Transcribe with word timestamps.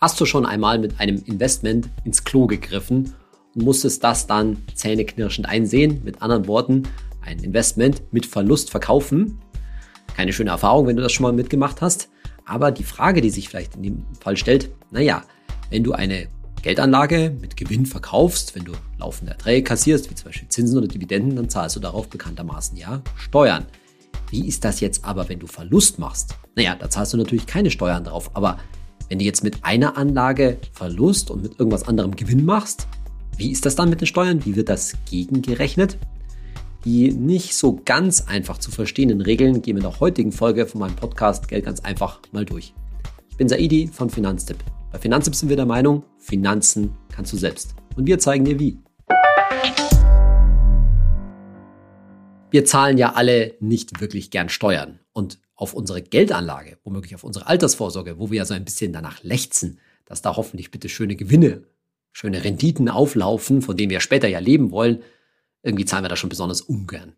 Hast 0.00 0.20
du 0.20 0.26
schon 0.26 0.46
einmal 0.46 0.78
mit 0.78 1.00
einem 1.00 1.20
Investment 1.24 1.88
ins 2.04 2.22
Klo 2.22 2.46
gegriffen 2.46 3.14
und 3.56 3.64
musstest 3.64 4.04
das 4.04 4.28
dann 4.28 4.62
zähneknirschend 4.72 5.48
einsehen? 5.48 6.02
Mit 6.04 6.22
anderen 6.22 6.46
Worten, 6.46 6.84
ein 7.20 7.40
Investment 7.40 8.02
mit 8.12 8.24
Verlust 8.24 8.70
verkaufen. 8.70 9.40
Keine 10.14 10.32
schöne 10.32 10.50
Erfahrung, 10.50 10.86
wenn 10.86 10.94
du 10.94 11.02
das 11.02 11.10
schon 11.10 11.24
mal 11.24 11.32
mitgemacht 11.32 11.80
hast. 11.80 12.10
Aber 12.44 12.70
die 12.70 12.84
Frage, 12.84 13.20
die 13.20 13.30
sich 13.30 13.48
vielleicht 13.48 13.74
in 13.74 13.82
dem 13.82 14.06
Fall 14.20 14.36
stellt, 14.36 14.70
naja, 14.92 15.24
wenn 15.70 15.82
du 15.82 15.94
eine 15.94 16.28
Geldanlage 16.62 17.36
mit 17.40 17.56
Gewinn 17.56 17.84
verkaufst, 17.84 18.54
wenn 18.54 18.66
du 18.66 18.72
laufende 18.98 19.32
Erträge 19.32 19.64
kassierst, 19.64 20.08
wie 20.10 20.14
zum 20.14 20.26
Beispiel 20.26 20.48
Zinsen 20.48 20.78
oder 20.78 20.86
Dividenden, 20.86 21.34
dann 21.34 21.48
zahlst 21.48 21.74
du 21.74 21.80
darauf 21.80 22.08
bekanntermaßen 22.08 22.76
ja 22.76 23.02
Steuern. 23.16 23.66
Wie 24.30 24.46
ist 24.46 24.64
das 24.64 24.78
jetzt 24.78 25.04
aber, 25.04 25.28
wenn 25.28 25.40
du 25.40 25.48
Verlust 25.48 25.98
machst? 25.98 26.36
Naja, 26.54 26.76
da 26.76 26.88
zahlst 26.88 27.14
du 27.14 27.16
natürlich 27.16 27.46
keine 27.46 27.72
Steuern 27.72 28.04
drauf. 28.04 28.30
Aber 28.34 28.58
wenn 29.08 29.18
du 29.18 29.24
jetzt 29.24 29.42
mit 29.42 29.64
einer 29.64 29.96
Anlage 29.96 30.58
Verlust 30.72 31.30
und 31.30 31.42
mit 31.42 31.58
irgendwas 31.58 31.86
anderem 31.88 32.14
Gewinn 32.14 32.44
machst, 32.44 32.86
wie 33.36 33.50
ist 33.50 33.64
das 33.66 33.76
dann 33.76 33.90
mit 33.90 34.00
den 34.00 34.06
Steuern? 34.06 34.44
Wie 34.44 34.56
wird 34.56 34.68
das 34.68 34.94
gegengerechnet? 35.08 35.96
Die 36.84 37.12
nicht 37.12 37.54
so 37.54 37.80
ganz 37.84 38.22
einfach 38.26 38.58
zu 38.58 38.70
verstehenden 38.70 39.20
Regeln 39.20 39.62
gehen 39.62 39.76
wir 39.76 39.84
in 39.84 39.90
der 39.90 40.00
heutigen 40.00 40.32
Folge 40.32 40.66
von 40.66 40.80
meinem 40.80 40.96
Podcast 40.96 41.48
Geld 41.48 41.64
ganz 41.64 41.80
einfach 41.80 42.20
mal 42.32 42.44
durch. 42.44 42.74
Ich 43.30 43.36
bin 43.36 43.48
Saidi 43.48 43.88
von 43.88 44.10
Finanztipp. 44.10 44.58
Bei 44.92 44.98
Finanztipp 44.98 45.34
sind 45.34 45.48
wir 45.48 45.56
der 45.56 45.66
Meinung, 45.66 46.02
Finanzen 46.18 46.92
kannst 47.10 47.32
du 47.32 47.36
selbst. 47.36 47.74
Und 47.96 48.06
wir 48.06 48.18
zeigen 48.18 48.44
dir 48.44 48.58
wie. 48.58 48.78
Wir 52.50 52.64
zahlen 52.64 52.98
ja 52.98 53.14
alle 53.14 53.54
nicht 53.60 54.00
wirklich 54.00 54.30
gern 54.30 54.48
Steuern. 54.48 55.00
Und 55.12 55.38
auf 55.54 55.74
unsere 55.74 56.02
Geldanlage, 56.02 56.78
womöglich 56.84 57.14
auf 57.14 57.24
unsere 57.24 57.46
Altersvorsorge, 57.48 58.18
wo 58.18 58.30
wir 58.30 58.38
ja 58.38 58.44
so 58.44 58.54
ein 58.54 58.64
bisschen 58.64 58.92
danach 58.92 59.22
lechzen, 59.24 59.80
dass 60.06 60.22
da 60.22 60.36
hoffentlich 60.36 60.70
bitte 60.70 60.88
schöne 60.88 61.16
Gewinne, 61.16 61.64
schöne 62.12 62.44
Renditen 62.44 62.88
auflaufen, 62.88 63.60
von 63.60 63.76
denen 63.76 63.90
wir 63.90 64.00
später 64.00 64.28
ja 64.28 64.38
leben 64.38 64.70
wollen, 64.70 65.02
irgendwie 65.62 65.84
zahlen 65.84 66.04
wir 66.04 66.08
da 66.08 66.16
schon 66.16 66.30
besonders 66.30 66.60
ungern 66.60 67.14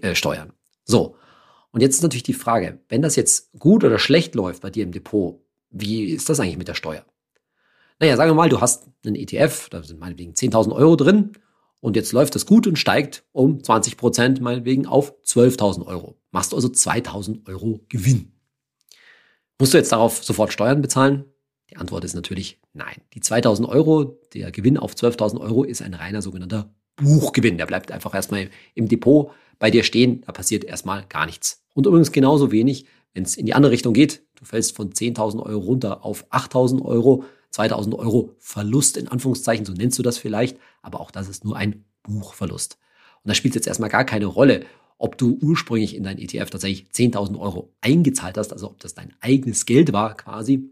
äh, 0.00 0.14
Steuern. 0.14 0.52
So. 0.84 1.16
Und 1.72 1.80
jetzt 1.80 1.96
ist 1.96 2.02
natürlich 2.02 2.22
die 2.22 2.32
Frage, 2.32 2.80
wenn 2.88 3.02
das 3.02 3.16
jetzt 3.16 3.50
gut 3.58 3.82
oder 3.82 3.98
schlecht 3.98 4.34
läuft 4.34 4.62
bei 4.62 4.70
dir 4.70 4.84
im 4.84 4.92
Depot, 4.92 5.40
wie 5.70 6.04
ist 6.04 6.28
das 6.28 6.38
eigentlich 6.38 6.58
mit 6.58 6.68
der 6.68 6.74
Steuer? 6.74 7.04
Naja, 7.98 8.16
sagen 8.16 8.30
wir 8.30 8.34
mal, 8.34 8.48
du 8.48 8.60
hast 8.60 8.88
einen 9.04 9.16
ETF, 9.16 9.68
da 9.70 9.82
sind 9.82 9.98
meinetwegen 9.98 10.32
10.000 10.32 10.72
Euro 10.72 10.96
drin 10.96 11.32
und 11.82 11.96
jetzt 11.96 12.12
läuft 12.12 12.36
das 12.36 12.46
gut 12.46 12.68
und 12.68 12.78
steigt 12.78 13.24
um 13.32 13.62
20 13.62 13.96
Prozent 13.96 14.40
meinetwegen 14.40 14.86
auf 14.86 15.14
12.000 15.24 15.84
Euro. 15.84 16.16
Machst 16.30 16.52
du 16.52 16.56
also 16.56 16.68
2.000 16.68 17.48
Euro 17.48 17.80
Gewinn. 17.88 18.32
Musst 19.58 19.74
du 19.74 19.78
jetzt 19.78 19.90
darauf 19.90 20.22
sofort 20.22 20.52
Steuern 20.52 20.80
bezahlen? 20.80 21.24
Die 21.70 21.76
Antwort 21.76 22.04
ist 22.04 22.14
natürlich 22.14 22.60
nein. 22.72 23.02
Die 23.14 23.20
2.000 23.20 23.68
Euro, 23.68 24.20
der 24.32 24.52
Gewinn 24.52 24.78
auf 24.78 24.94
12.000 24.94 25.40
Euro 25.40 25.64
ist 25.64 25.82
ein 25.82 25.94
reiner 25.94 26.22
sogenannter 26.22 26.72
Buchgewinn. 26.94 27.58
Der 27.58 27.66
bleibt 27.66 27.90
einfach 27.90 28.14
erstmal 28.14 28.48
im 28.74 28.86
Depot 28.86 29.32
bei 29.58 29.72
dir 29.72 29.82
stehen. 29.82 30.22
Da 30.24 30.30
passiert 30.30 30.62
erstmal 30.62 31.04
gar 31.08 31.26
nichts. 31.26 31.64
Und 31.74 31.86
übrigens 31.86 32.12
genauso 32.12 32.52
wenig, 32.52 32.86
wenn 33.12 33.24
es 33.24 33.36
in 33.36 33.46
die 33.46 33.54
andere 33.54 33.72
Richtung 33.72 33.92
geht. 33.92 34.22
Du 34.36 34.44
fällst 34.44 34.76
von 34.76 34.92
10.000 34.92 35.42
Euro 35.42 35.60
runter 35.60 36.04
auf 36.04 36.30
8.000 36.30 36.80
Euro. 36.84 37.24
2.000 37.54 37.94
Euro 37.98 38.34
Verlust 38.38 38.96
in 38.96 39.08
Anführungszeichen, 39.08 39.66
so 39.66 39.72
nennst 39.72 39.98
du 39.98 40.02
das 40.02 40.18
vielleicht. 40.18 40.58
Aber 40.80 41.00
auch 41.00 41.10
das 41.10 41.28
ist 41.28 41.44
nur 41.44 41.56
ein 41.56 41.84
Buchverlust. 42.02 42.78
Und 43.22 43.28
da 43.28 43.34
spielt 43.34 43.54
jetzt 43.54 43.66
erstmal 43.66 43.90
gar 43.90 44.04
keine 44.04 44.26
Rolle, 44.26 44.64
ob 44.98 45.18
du 45.18 45.38
ursprünglich 45.42 45.96
in 45.96 46.04
dein 46.04 46.18
ETF 46.18 46.50
tatsächlich 46.50 46.88
10.000 46.92 47.38
Euro 47.38 47.72
eingezahlt 47.80 48.38
hast, 48.38 48.52
also 48.52 48.68
ob 48.68 48.80
das 48.80 48.94
dein 48.94 49.12
eigenes 49.20 49.66
Geld 49.66 49.92
war 49.92 50.16
quasi, 50.16 50.70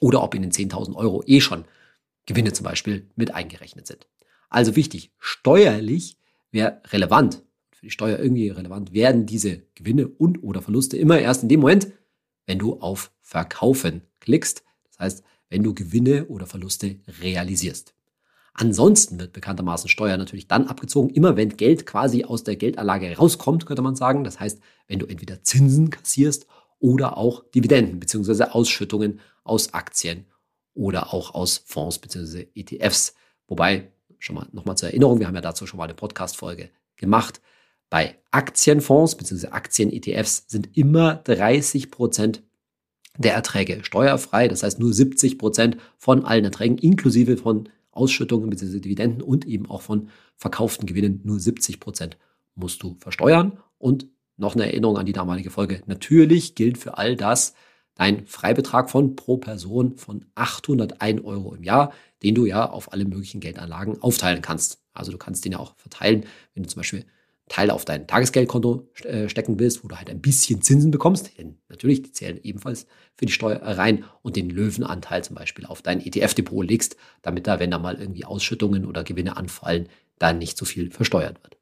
oder 0.00 0.22
ob 0.22 0.34
in 0.34 0.42
den 0.42 0.52
10.000 0.52 0.94
Euro 0.94 1.22
eh 1.26 1.40
schon 1.40 1.64
Gewinne 2.26 2.52
zum 2.52 2.64
Beispiel 2.64 3.08
mit 3.16 3.34
eingerechnet 3.34 3.86
sind. 3.86 4.06
Also 4.48 4.76
wichtig, 4.76 5.12
steuerlich 5.18 6.18
wäre 6.50 6.80
relevant, 6.86 7.42
für 7.70 7.86
die 7.86 7.90
Steuer 7.90 8.18
irgendwie 8.18 8.48
relevant, 8.48 8.92
werden 8.92 9.26
diese 9.26 9.62
Gewinne 9.74 10.08
und 10.08 10.42
oder 10.42 10.62
Verluste 10.62 10.96
immer 10.96 11.18
erst 11.18 11.42
in 11.42 11.48
dem 11.48 11.60
Moment, 11.60 11.88
wenn 12.46 12.58
du 12.58 12.80
auf 12.80 13.10
Verkaufen 13.20 14.02
klickst. 14.20 14.62
Das 14.88 14.98
heißt, 14.98 15.24
wenn 15.48 15.62
du 15.62 15.74
Gewinne 15.74 16.26
oder 16.26 16.46
Verluste 16.46 16.96
realisierst. 17.20 17.94
Ansonsten 18.58 19.20
wird 19.20 19.34
bekanntermaßen 19.34 19.88
Steuer 19.90 20.16
natürlich 20.16 20.48
dann 20.48 20.66
abgezogen, 20.66 21.10
immer 21.10 21.36
wenn 21.36 21.56
Geld 21.58 21.84
quasi 21.84 22.24
aus 22.24 22.42
der 22.42 22.56
Geldanlage 22.56 23.14
rauskommt, 23.14 23.66
könnte 23.66 23.82
man 23.82 23.96
sagen. 23.96 24.24
Das 24.24 24.40
heißt, 24.40 24.60
wenn 24.88 24.98
du 24.98 25.06
entweder 25.06 25.42
Zinsen 25.42 25.90
kassierst 25.90 26.46
oder 26.78 27.18
auch 27.18 27.44
Dividenden 27.50 28.00
bzw. 28.00 28.44
Ausschüttungen 28.44 29.20
aus 29.44 29.74
Aktien 29.74 30.24
oder 30.72 31.12
auch 31.12 31.34
aus 31.34 31.62
Fonds 31.66 31.98
bzw. 31.98 32.46
ETFs. 32.54 33.14
Wobei 33.46 33.92
schon 34.18 34.36
mal 34.36 34.48
nochmal 34.52 34.76
zur 34.76 34.88
Erinnerung, 34.88 35.20
wir 35.20 35.26
haben 35.26 35.34
ja 35.34 35.42
dazu 35.42 35.66
schon 35.66 35.76
mal 35.78 35.84
eine 35.84 35.94
Podcast-Folge 35.94 36.70
gemacht. 36.96 37.42
Bei 37.90 38.16
Aktienfonds 38.30 39.16
bzw. 39.16 39.48
Aktien-ETFs 39.48 40.44
sind 40.48 40.76
immer 40.76 41.16
30 41.16 41.90
Prozent 41.90 42.42
der 43.18 43.34
Erträge 43.34 43.80
steuerfrei. 43.82 44.48
Das 44.48 44.62
heißt, 44.62 44.78
nur 44.78 44.92
70 44.92 45.38
Prozent 45.38 45.76
von 45.96 46.24
allen 46.24 46.44
Erträgen, 46.44 46.78
inklusive 46.78 47.36
von 47.36 47.68
Ausschüttungen 47.90 48.50
bzw. 48.50 48.80
Dividenden 48.80 49.22
und 49.22 49.46
eben 49.46 49.66
auch 49.66 49.82
von 49.82 50.08
verkauften 50.36 50.86
Gewinnen, 50.86 51.20
nur 51.24 51.40
70 51.40 51.80
Prozent 51.80 52.18
musst 52.54 52.82
du 52.82 52.96
versteuern. 53.00 53.58
Und 53.78 54.06
noch 54.36 54.54
eine 54.54 54.66
Erinnerung 54.66 54.98
an 54.98 55.06
die 55.06 55.12
damalige 55.12 55.50
Folge. 55.50 55.82
Natürlich 55.86 56.54
gilt 56.54 56.78
für 56.78 56.98
all 56.98 57.16
das 57.16 57.54
dein 57.94 58.26
Freibetrag 58.26 58.90
von 58.90 59.16
pro 59.16 59.38
Person 59.38 59.96
von 59.96 60.26
801 60.34 61.24
Euro 61.24 61.54
im 61.54 61.62
Jahr, 61.62 61.92
den 62.22 62.34
du 62.34 62.44
ja 62.44 62.68
auf 62.68 62.92
alle 62.92 63.06
möglichen 63.06 63.40
Geldanlagen 63.40 64.02
aufteilen 64.02 64.42
kannst. 64.42 64.82
Also 64.92 65.12
du 65.12 65.18
kannst 65.18 65.44
den 65.44 65.52
ja 65.52 65.58
auch 65.58 65.74
verteilen, 65.76 66.24
wenn 66.54 66.62
du 66.62 66.68
zum 66.68 66.80
Beispiel 66.80 67.04
Teile 67.48 67.74
auf 67.74 67.84
dein 67.84 68.06
Tagesgeldkonto 68.06 68.88
äh, 69.04 69.28
stecken 69.28 69.58
willst, 69.58 69.84
wo 69.84 69.88
du 69.88 69.96
halt 69.96 70.10
ein 70.10 70.20
bisschen 70.20 70.62
Zinsen 70.62 70.90
bekommst. 70.90 71.38
Denn 71.38 71.58
natürlich, 71.68 72.02
die 72.02 72.12
zählen 72.12 72.40
ebenfalls 72.42 72.86
für 73.14 73.26
die 73.26 73.32
Steuer 73.32 73.60
rein 73.62 74.04
und 74.22 74.36
den 74.36 74.50
Löwenanteil 74.50 75.22
zum 75.22 75.36
Beispiel 75.36 75.64
auf 75.66 75.80
dein 75.80 76.04
ETF-Depot 76.04 76.66
legst, 76.66 76.96
damit 77.22 77.46
da, 77.46 77.60
wenn 77.60 77.70
da 77.70 77.78
mal 77.78 78.00
irgendwie 78.00 78.24
Ausschüttungen 78.24 78.84
oder 78.84 79.04
Gewinne 79.04 79.36
anfallen, 79.36 79.88
dann 80.18 80.38
nicht 80.38 80.58
so 80.58 80.64
viel 80.64 80.90
versteuert 80.90 81.42
wird. 81.44 81.56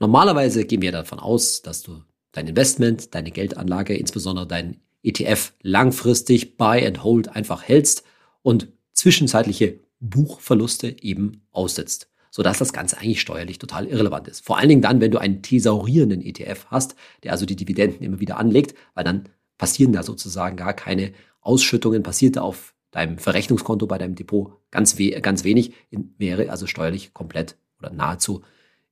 Normalerweise 0.00 0.64
gehen 0.64 0.82
wir 0.82 0.92
davon 0.92 1.18
aus, 1.18 1.62
dass 1.62 1.82
du 1.82 2.02
dein 2.32 2.48
Investment, 2.48 3.14
deine 3.14 3.30
Geldanlage, 3.30 3.94
insbesondere 3.94 4.46
dein 4.46 4.80
ETF 5.02 5.52
langfristig 5.62 6.56
Buy 6.56 6.86
and 6.86 7.02
Hold 7.02 7.28
einfach 7.28 7.62
hältst 7.62 8.04
und 8.42 8.68
zwischenzeitliche 8.92 9.80
Buchverluste 10.00 10.96
eben 11.02 11.46
aussetzt, 11.52 12.10
sodass 12.32 12.58
das 12.58 12.72
Ganze 12.72 12.96
eigentlich 12.96 13.20
steuerlich 13.20 13.58
total 13.58 13.86
irrelevant 13.86 14.26
ist. 14.26 14.44
Vor 14.44 14.58
allen 14.58 14.70
Dingen 14.70 14.80
dann, 14.80 15.02
wenn 15.02 15.10
du 15.10 15.18
einen 15.18 15.42
thesaurierenden 15.42 16.22
ETF 16.22 16.66
hast, 16.68 16.96
der 17.22 17.32
also 17.32 17.44
die 17.44 17.56
Dividenden 17.56 18.02
immer 18.02 18.20
wieder 18.20 18.38
anlegt, 18.38 18.74
weil 18.94 19.04
dann 19.04 19.28
passieren 19.58 19.92
da 19.92 20.02
sozusagen 20.02 20.56
gar 20.56 20.72
keine 20.72 21.12
Ausschüttungen, 21.42 22.02
passiert 22.02 22.36
da 22.36 22.40
auf 22.40 22.74
deinem 22.90 23.18
Verrechnungskonto 23.18 23.86
bei 23.86 23.98
deinem 23.98 24.14
Depot 24.14 24.58
ganz, 24.70 24.98
we 24.98 25.10
ganz 25.20 25.44
wenig, 25.44 25.74
wäre 25.90 26.50
also 26.50 26.66
steuerlich 26.66 27.12
komplett 27.12 27.56
oder 27.78 27.90
nahezu 27.90 28.42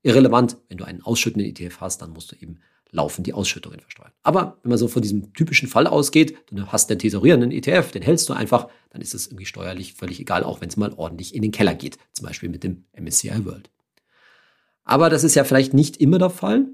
irrelevant. 0.03 0.59
Wenn 0.69 0.77
du 0.77 0.85
einen 0.85 1.03
ausschüttenden 1.03 1.51
ETF 1.51 1.81
hast, 1.81 2.03
dann 2.03 2.11
musst 2.11 2.33
du 2.33 2.37
eben 2.37 2.61
laufen 2.93 3.23
die 3.23 3.33
Ausschüttungen 3.33 3.81
versteuern. 3.81 4.13
Aber 4.23 4.59
wenn 4.63 4.71
man 4.71 4.79
so 4.79 4.89
von 4.89 5.03
diesem 5.03 5.33
typischen 5.33 5.69
Fall 5.69 5.87
ausgeht, 5.87 6.37
du 6.51 6.67
hast 6.67 6.91
den 6.91 6.99
tesorierenden 6.99 7.51
ETF, 7.53 7.93
den 7.93 8.03
hältst 8.03 8.29
du 8.29 8.33
einfach, 8.33 8.69
dann 8.91 9.01
ist 9.03 9.15
es 9.15 9.29
irgendwie 9.29 9.47
steuerlich 9.47 9.95
völlig 9.95 10.21
egal, 10.21 10.45
auch 10.45 10.61
wenn 10.61 10.69
es 10.69 10.77
mal 10.77 10.93
ordentlich 10.97 11.35
in 11.35 11.43
den 11.43 11.53
Keller 11.53 11.75
geht, 11.75 11.99
zum 12.13 12.27
Beispiel 12.27 12.49
mit 12.49 12.65
dem 12.65 12.85
MSCI 12.99 13.45
World. 13.45 13.71
Aber 14.85 15.11
das 15.11 15.25
ist 15.25 15.35
ja 15.37 15.45
vielleicht 15.45 15.75
nicht 15.75 15.99
immer 15.99 16.19
der 16.19 16.31
Fall. 16.31 16.67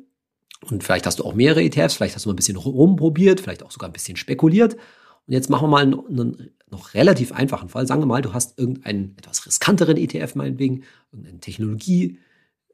Und 0.62 0.82
vielleicht 0.82 1.06
hast 1.06 1.18
du 1.18 1.24
auch 1.24 1.34
mehrere 1.34 1.62
ETFs, 1.62 1.94
vielleicht 1.94 2.14
hast 2.14 2.24
du 2.24 2.30
mal 2.30 2.32
ein 2.32 2.36
bisschen 2.36 2.56
rumprobiert, 2.56 3.40
vielleicht 3.40 3.62
auch 3.62 3.70
sogar 3.70 3.90
ein 3.90 3.92
bisschen 3.92 4.16
spekuliert. 4.16 4.74
Und 5.26 5.32
jetzt 5.32 5.50
machen 5.50 5.64
wir 5.64 5.68
mal 5.68 5.82
einen, 5.82 6.06
einen 6.06 6.50
noch 6.70 6.94
relativ 6.94 7.32
einfachen 7.32 7.68
Fall. 7.68 7.86
Sagen 7.86 8.00
wir 8.00 8.06
mal, 8.06 8.22
du 8.22 8.32
hast 8.32 8.58
irgendeinen 8.58 9.16
etwas 9.18 9.44
riskanteren 9.46 9.96
ETF 9.96 10.34
meinetwegen, 10.34 10.84
irgendeinen 11.12 11.40
Technologie-ETF 11.40 12.20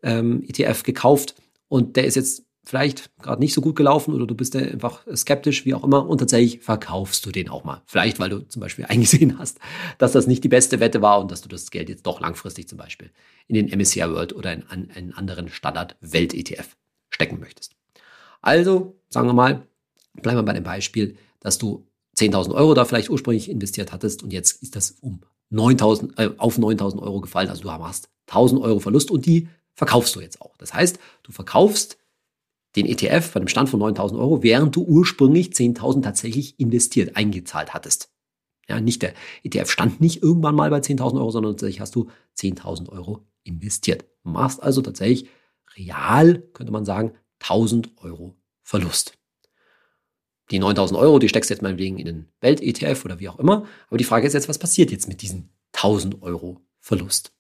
ähm, 0.02 0.84
gekauft 0.84 1.34
und 1.68 1.96
der 1.96 2.04
ist 2.04 2.16
jetzt 2.16 2.44
vielleicht 2.64 3.10
gerade 3.18 3.40
nicht 3.40 3.54
so 3.54 3.60
gut 3.60 3.76
gelaufen 3.76 4.14
oder 4.14 4.26
du 4.26 4.34
bist 4.34 4.54
einfach 4.54 5.04
skeptisch, 5.14 5.64
wie 5.64 5.74
auch 5.74 5.84
immer, 5.84 6.08
und 6.08 6.18
tatsächlich 6.18 6.60
verkaufst 6.60 7.26
du 7.26 7.30
den 7.30 7.48
auch 7.48 7.64
mal. 7.64 7.82
Vielleicht, 7.86 8.20
weil 8.20 8.30
du 8.30 8.40
zum 8.40 8.60
Beispiel 8.60 8.84
eingesehen 8.88 9.38
hast, 9.38 9.58
dass 9.98 10.12
das 10.12 10.26
nicht 10.26 10.44
die 10.44 10.48
beste 10.48 10.80
Wette 10.80 11.02
war 11.02 11.20
und 11.20 11.30
dass 11.30 11.42
du 11.42 11.48
das 11.48 11.70
Geld 11.70 11.88
jetzt 11.88 12.06
doch 12.06 12.20
langfristig 12.20 12.68
zum 12.68 12.78
Beispiel 12.78 13.10
in 13.48 13.54
den 13.54 13.78
MSCI 13.78 14.02
World 14.02 14.34
oder 14.34 14.52
in 14.52 14.64
einen 14.68 15.12
anderen 15.12 15.48
Standard-Welt-ETF 15.48 16.76
stecken 17.10 17.40
möchtest. 17.40 17.74
Also, 18.40 18.96
sagen 19.08 19.28
wir 19.28 19.34
mal, 19.34 19.66
bleiben 20.14 20.38
wir 20.38 20.44
bei 20.44 20.52
dem 20.52 20.64
Beispiel, 20.64 21.16
dass 21.40 21.58
du 21.58 21.86
10.000 22.16 22.54
Euro 22.54 22.74
da 22.74 22.84
vielleicht 22.84 23.10
ursprünglich 23.10 23.50
investiert 23.50 23.92
hattest 23.92 24.22
und 24.22 24.32
jetzt 24.32 24.62
ist 24.62 24.76
das 24.76 24.92
um 25.00 25.20
9.000, 25.52 26.18
äh, 26.18 26.30
auf 26.38 26.58
9.000 26.58 27.00
Euro 27.00 27.20
gefallen. 27.20 27.48
Also 27.48 27.62
du 27.62 27.70
hast 27.70 28.08
1.000 28.28 28.60
Euro 28.60 28.78
Verlust 28.78 29.10
und 29.10 29.26
die 29.26 29.48
verkaufst 29.74 30.14
du 30.16 30.20
jetzt 30.20 30.40
auch. 30.40 30.56
Das 30.58 30.74
heißt, 30.74 30.98
du 31.22 31.32
verkaufst 31.32 31.98
den 32.76 32.86
ETF 32.86 33.32
bei 33.32 33.40
dem 33.40 33.48
Stand 33.48 33.68
von 33.68 33.80
9000 33.80 34.20
Euro, 34.20 34.42
während 34.42 34.74
du 34.76 34.82
ursprünglich 34.82 35.48
10.000 35.48 36.02
tatsächlich 36.02 36.58
investiert, 36.58 37.16
eingezahlt 37.16 37.74
hattest. 37.74 38.10
Ja, 38.68 38.80
nicht 38.80 39.02
der 39.02 39.14
ETF 39.42 39.70
stand 39.70 40.00
nicht 40.00 40.22
irgendwann 40.22 40.54
mal 40.54 40.70
bei 40.70 40.78
10.000 40.78 41.18
Euro, 41.18 41.30
sondern 41.30 41.52
tatsächlich 41.52 41.80
hast 41.80 41.94
du 41.94 42.08
10.000 42.38 42.88
Euro 42.90 43.26
investiert. 43.44 44.06
Machst 44.22 44.62
also 44.62 44.80
tatsächlich 44.82 45.28
real, 45.76 46.42
könnte 46.52 46.72
man 46.72 46.84
sagen, 46.84 47.12
1.000 47.40 47.88
Euro 47.98 48.36
Verlust. 48.62 49.18
Die 50.50 50.60
9.000 50.60 50.98
Euro, 50.98 51.18
die 51.18 51.28
steckst 51.28 51.50
du 51.50 51.54
jetzt 51.54 51.62
meinetwegen 51.62 51.98
in 51.98 52.06
den 52.06 52.28
Welt-ETF 52.40 53.04
oder 53.04 53.20
wie 53.20 53.28
auch 53.28 53.38
immer. 53.38 53.66
Aber 53.88 53.98
die 53.98 54.04
Frage 54.04 54.26
ist 54.26 54.34
jetzt, 54.34 54.48
was 54.48 54.58
passiert 54.58 54.90
jetzt 54.90 55.08
mit 55.08 55.22
diesen 55.22 55.50
1.000 55.74 56.22
Euro 56.22 56.60
Verlust? 56.78 57.32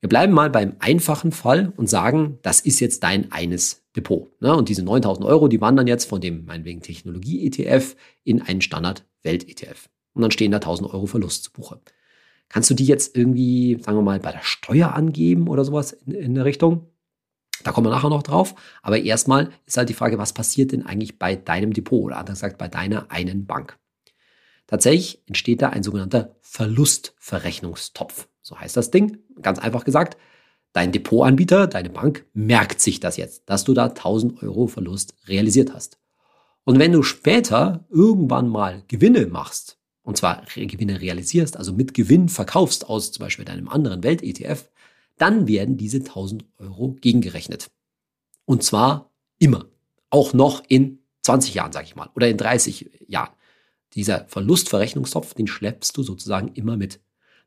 Wir 0.00 0.08
bleiben 0.08 0.32
mal 0.32 0.50
beim 0.50 0.76
einfachen 0.78 1.32
Fall 1.32 1.72
und 1.76 1.88
sagen, 1.88 2.38
das 2.42 2.60
ist 2.60 2.80
jetzt 2.80 3.02
dein 3.02 3.32
eines 3.32 3.87
Depot. 3.98 4.30
Ne? 4.40 4.54
Und 4.56 4.68
diese 4.68 4.82
9000 4.82 5.26
Euro, 5.26 5.48
die 5.48 5.60
wandern 5.60 5.86
jetzt 5.86 6.06
von 6.06 6.20
dem 6.20 6.44
meinetwegen 6.44 6.80
Technologie-ETF 6.80 7.96
in 8.24 8.42
einen 8.42 8.60
Standard-Welt-ETF. 8.60 9.88
Und 10.14 10.22
dann 10.22 10.30
stehen 10.30 10.52
da 10.52 10.58
1000 10.58 10.92
Euro 10.92 11.06
Verlust 11.06 11.44
zu 11.44 11.52
Buche. 11.52 11.80
Kannst 12.48 12.70
du 12.70 12.74
die 12.74 12.86
jetzt 12.86 13.16
irgendwie, 13.16 13.78
sagen 13.80 13.98
wir 13.98 14.02
mal, 14.02 14.20
bei 14.20 14.32
der 14.32 14.42
Steuer 14.42 14.94
angeben 14.94 15.48
oder 15.48 15.64
sowas 15.64 15.92
in, 15.92 16.12
in 16.12 16.34
der 16.34 16.44
Richtung? 16.44 16.86
Da 17.64 17.72
kommen 17.72 17.86
wir 17.86 17.90
nachher 17.90 18.08
noch 18.08 18.22
drauf. 18.22 18.54
Aber 18.82 18.98
erstmal 18.98 19.50
ist 19.66 19.76
halt 19.76 19.88
die 19.88 19.94
Frage, 19.94 20.18
was 20.18 20.32
passiert 20.32 20.72
denn 20.72 20.86
eigentlich 20.86 21.18
bei 21.18 21.36
deinem 21.36 21.72
Depot 21.72 22.02
oder 22.04 22.18
anders 22.18 22.40
gesagt 22.40 22.58
bei 22.58 22.68
deiner 22.68 23.10
einen 23.10 23.46
Bank? 23.46 23.78
Tatsächlich 24.66 25.22
entsteht 25.26 25.62
da 25.62 25.70
ein 25.70 25.82
sogenannter 25.82 26.36
Verlustverrechnungstopf. 26.40 28.28
So 28.42 28.58
heißt 28.58 28.76
das 28.76 28.90
Ding. 28.90 29.18
Ganz 29.42 29.58
einfach 29.58 29.84
gesagt, 29.84 30.16
dein 30.72 30.92
Depotanbieter, 30.92 31.66
deine 31.66 31.90
Bank 31.90 32.26
merkt 32.34 32.80
sich 32.80 33.00
das 33.00 33.16
jetzt, 33.16 33.42
dass 33.46 33.64
du 33.64 33.74
da 33.74 33.86
1000 33.86 34.42
Euro 34.42 34.66
Verlust 34.66 35.14
realisiert 35.26 35.72
hast. 35.72 35.98
Und 36.64 36.78
wenn 36.78 36.92
du 36.92 37.02
später 37.02 37.86
irgendwann 37.88 38.48
mal 38.48 38.82
Gewinne 38.88 39.26
machst, 39.26 39.78
und 40.02 40.16
zwar 40.16 40.44
Gewinne 40.54 41.00
realisierst, 41.00 41.56
also 41.56 41.72
mit 41.72 41.94
Gewinn 41.94 42.28
verkaufst 42.28 42.88
aus 42.88 43.12
zum 43.12 43.24
Beispiel 43.24 43.44
deinem 43.44 43.68
anderen 43.68 44.02
Welt-ETF, 44.02 44.70
dann 45.18 45.48
werden 45.48 45.76
diese 45.76 45.98
1000 45.98 46.44
Euro 46.58 46.96
gegengerechnet. 47.00 47.70
Und 48.44 48.62
zwar 48.62 49.10
immer. 49.38 49.66
Auch 50.10 50.32
noch 50.32 50.62
in 50.68 51.00
20 51.22 51.54
Jahren, 51.54 51.72
sage 51.72 51.86
ich 51.86 51.96
mal, 51.96 52.08
oder 52.14 52.28
in 52.28 52.38
30 52.38 53.04
Jahren. 53.06 53.34
Dieser 53.94 54.26
Verlustverrechnungstopf, 54.28 55.34
den 55.34 55.46
schleppst 55.46 55.96
du 55.96 56.02
sozusagen 56.02 56.48
immer 56.54 56.76
mit. 56.76 57.00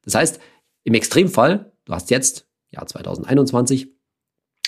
Das 0.04 0.16
heißt, 0.16 0.40
im 0.84 0.94
Extremfall, 0.94 1.72
du 1.86 1.94
hast 1.94 2.10
jetzt, 2.12 2.48
Jahr 2.72 2.88
2021, 2.88 3.90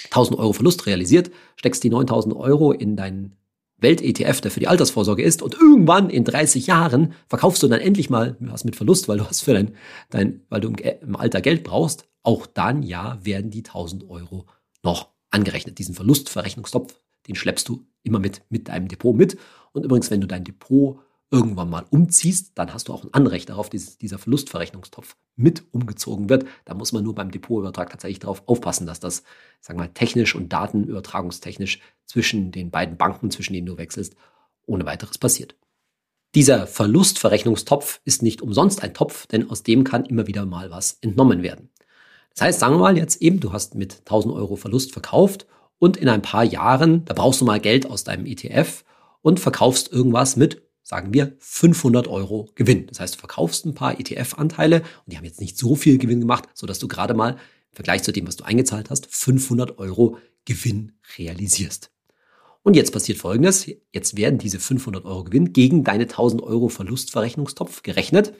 1000 0.06 0.40
Euro 0.40 0.54
Verlust 0.54 0.86
realisiert, 0.86 1.32
steckst 1.56 1.84
die 1.84 1.90
9000 1.90 2.36
Euro 2.36 2.72
in 2.72 2.96
deinen 2.96 3.36
Welt-ETF, 3.78 4.42
der 4.42 4.52
für 4.52 4.60
die 4.60 4.68
Altersvorsorge 4.68 5.24
ist, 5.24 5.42
und 5.42 5.56
irgendwann 5.56 6.10
in 6.10 6.24
30 6.24 6.68
Jahren 6.68 7.14
verkaufst 7.28 7.62
du 7.64 7.68
dann 7.68 7.82
endlich 7.82 8.10
mal 8.10 8.38
was 8.40 8.64
mit 8.64 8.76
Verlust, 8.76 9.08
weil 9.08 9.18
du 9.18 9.26
hast 9.28 9.42
für 9.42 9.54
dein, 9.54 9.76
dein 10.10 10.42
weil 10.50 10.62
du 10.62 10.70
im 10.70 11.16
Alter 11.16 11.42
Geld 11.42 11.64
brauchst. 11.64 12.08
Auch 12.24 12.46
dann, 12.46 12.84
ja, 12.84 13.20
werden 13.24 13.52
die 13.52 13.66
1000 13.66 14.10
Euro 14.10 14.46
noch 14.84 15.10
angerechnet. 15.30 15.78
Diesen 15.78 15.96
Verlustverrechnungstopf, 15.96 16.96
den 17.28 17.36
schleppst 17.36 17.68
du 17.68 17.86
immer 18.04 18.20
mit, 18.20 18.42
mit 18.50 18.70
deinem 18.70 18.88
Depot 18.88 19.16
mit. 19.16 19.38
Und 19.74 19.84
übrigens, 19.84 20.10
wenn 20.10 20.22
du 20.22 20.28
dein 20.28 20.46
Depot 20.46 21.00
irgendwann 21.34 21.72
mal 21.72 21.84
umziehst, 21.90 22.52
dann 22.54 22.74
hast 22.76 22.88
du 22.88 22.94
auch 22.94 23.04
ein 23.04 23.14
Anrecht 23.14 23.50
darauf, 23.50 23.68
dass 23.68 23.98
dieser 23.98 24.20
Verlustverrechnungstopf 24.20 25.16
mit 25.36 25.64
umgezogen 25.72 26.30
wird. 26.30 26.46
Da 26.64 26.76
muss 26.76 26.94
man 26.94 27.04
nur 27.04 27.16
beim 27.16 27.32
Depotübertrag 27.32 27.90
tatsächlich 27.90 28.20
darauf 28.20 28.48
aufpassen, 28.48 28.86
dass 28.86 29.00
das, 29.00 29.24
sagen 29.60 29.80
wir 29.80 29.86
mal, 29.86 29.94
technisch 29.94 30.36
und 30.36 30.54
datenübertragungstechnisch 30.54 31.80
zwischen 32.06 32.52
den 32.52 32.70
beiden 32.70 32.98
Banken, 32.98 33.32
zwischen 33.32 33.54
denen 33.54 33.66
du 33.66 33.80
wechselst, 33.80 34.16
ohne 34.68 34.86
weiteres 34.86 35.18
passiert. 35.18 35.56
Dieser 36.36 36.68
Verlustverrechnungstopf 36.68 38.00
ist 38.06 38.22
nicht 38.22 38.44
umsonst 38.44 38.84
ein 38.84 38.94
Topf, 38.94 39.26
denn 39.26 39.50
aus 39.50 39.64
dem 39.64 39.84
kann 39.84 40.06
immer 40.06 40.28
wieder 40.28 40.46
mal 40.46 40.70
was 40.70 41.00
entnommen 41.02 41.42
werden. 41.42 41.72
Das 42.36 42.44
heißt, 42.44 42.60
sagen 42.60 42.76
wir 42.76 42.80
mal 42.80 42.98
jetzt 42.98 43.24
eben, 43.24 43.40
du 43.40 43.54
hast 43.54 43.74
mit 43.74 44.00
1000 44.02 44.36
Euro 44.36 44.56
Verlust 44.56 44.94
verkauft 44.94 45.48
und 45.80 45.98
in 45.98 46.10
ein 46.10 46.22
paar 46.22 46.44
Jahren, 46.44 47.06
da 47.06 47.16
brauchst 47.16 47.42
du 47.42 47.46
mal 47.46 47.60
Geld 47.60 47.88
aus 47.88 48.04
deinem 48.04 48.28
ETF 48.28 48.84
und 49.24 49.40
verkaufst 49.40 49.92
irgendwas 49.92 50.36
mit 50.36 50.62
sagen 50.84 51.14
wir, 51.14 51.36
500 51.40 52.08
Euro 52.08 52.50
Gewinn. 52.56 52.88
Das 52.88 53.00
heißt, 53.00 53.16
du 53.16 53.20
verkaufst 53.20 53.66
ein 53.66 53.74
paar 53.74 54.00
ETF-Anteile 54.00 54.82
und 54.82 55.12
die 55.14 55.18
haben 55.18 55.26
jetzt 55.26 55.40
nicht 55.40 55.58
so 55.58 55.76
viel 55.76 55.98
Gewinn 55.98 56.20
gemacht, 56.20 56.50
sodass 56.54 56.80
du 56.80 56.88
gerade 56.88 57.14
mal 57.14 57.32
im 57.32 57.76
Vergleich 57.76 58.04
zu 58.04 58.12
dem, 58.12 58.28
was 58.28 58.36
du 58.36 58.44
eingezahlt 58.44 58.90
hast, 58.90 59.08
500 59.10 59.80
Euro 59.80 60.18
Gewinn 60.46 60.92
realisierst. 61.18 61.90
Und 62.62 62.76
jetzt 62.76 62.92
passiert 62.94 63.18
Folgendes. 63.18 63.68
Jetzt 63.92 64.16
werden 64.16 64.38
diese 64.40 64.60
500 64.60 65.06
Euro 65.06 65.24
Gewinn 65.24 65.52
gegen 65.54 65.84
deine 65.84 66.04
1000 66.04 66.44
Euro 66.44 66.70
Verlustverrechnungstopf 66.70 67.84
gerechnet. 67.84 68.34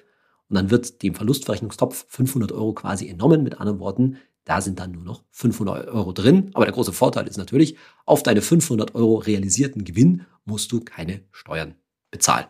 Und 0.50 0.56
dann 0.56 0.70
wird 0.70 1.02
dem 1.02 1.16
Verlustverrechnungstopf 1.16 2.06
500 2.08 2.52
Euro 2.52 2.74
quasi 2.74 3.10
entnommen. 3.10 3.44
Mit 3.44 3.60
anderen 3.60 3.80
Worten, 3.80 4.18
da 4.46 4.62
sind 4.62 4.80
dann 4.80 4.92
nur 4.92 5.04
noch 5.04 5.24
500 5.32 5.90
Euro 5.90 6.14
drin. 6.14 6.52
Aber 6.54 6.66
der 6.66 6.74
große 6.74 6.94
Vorteil 6.94 7.28
ist 7.28 7.38
natürlich, 7.38 7.76
auf 8.06 8.24
deine 8.24 8.42
500 8.42 8.96
Euro 8.96 9.16
realisierten 9.16 9.84
Gewinn 9.84 10.26
musst 10.46 10.72
du 10.72 10.82
keine 10.82 11.22
Steuern 11.32 11.76
bezahlen. 12.14 12.46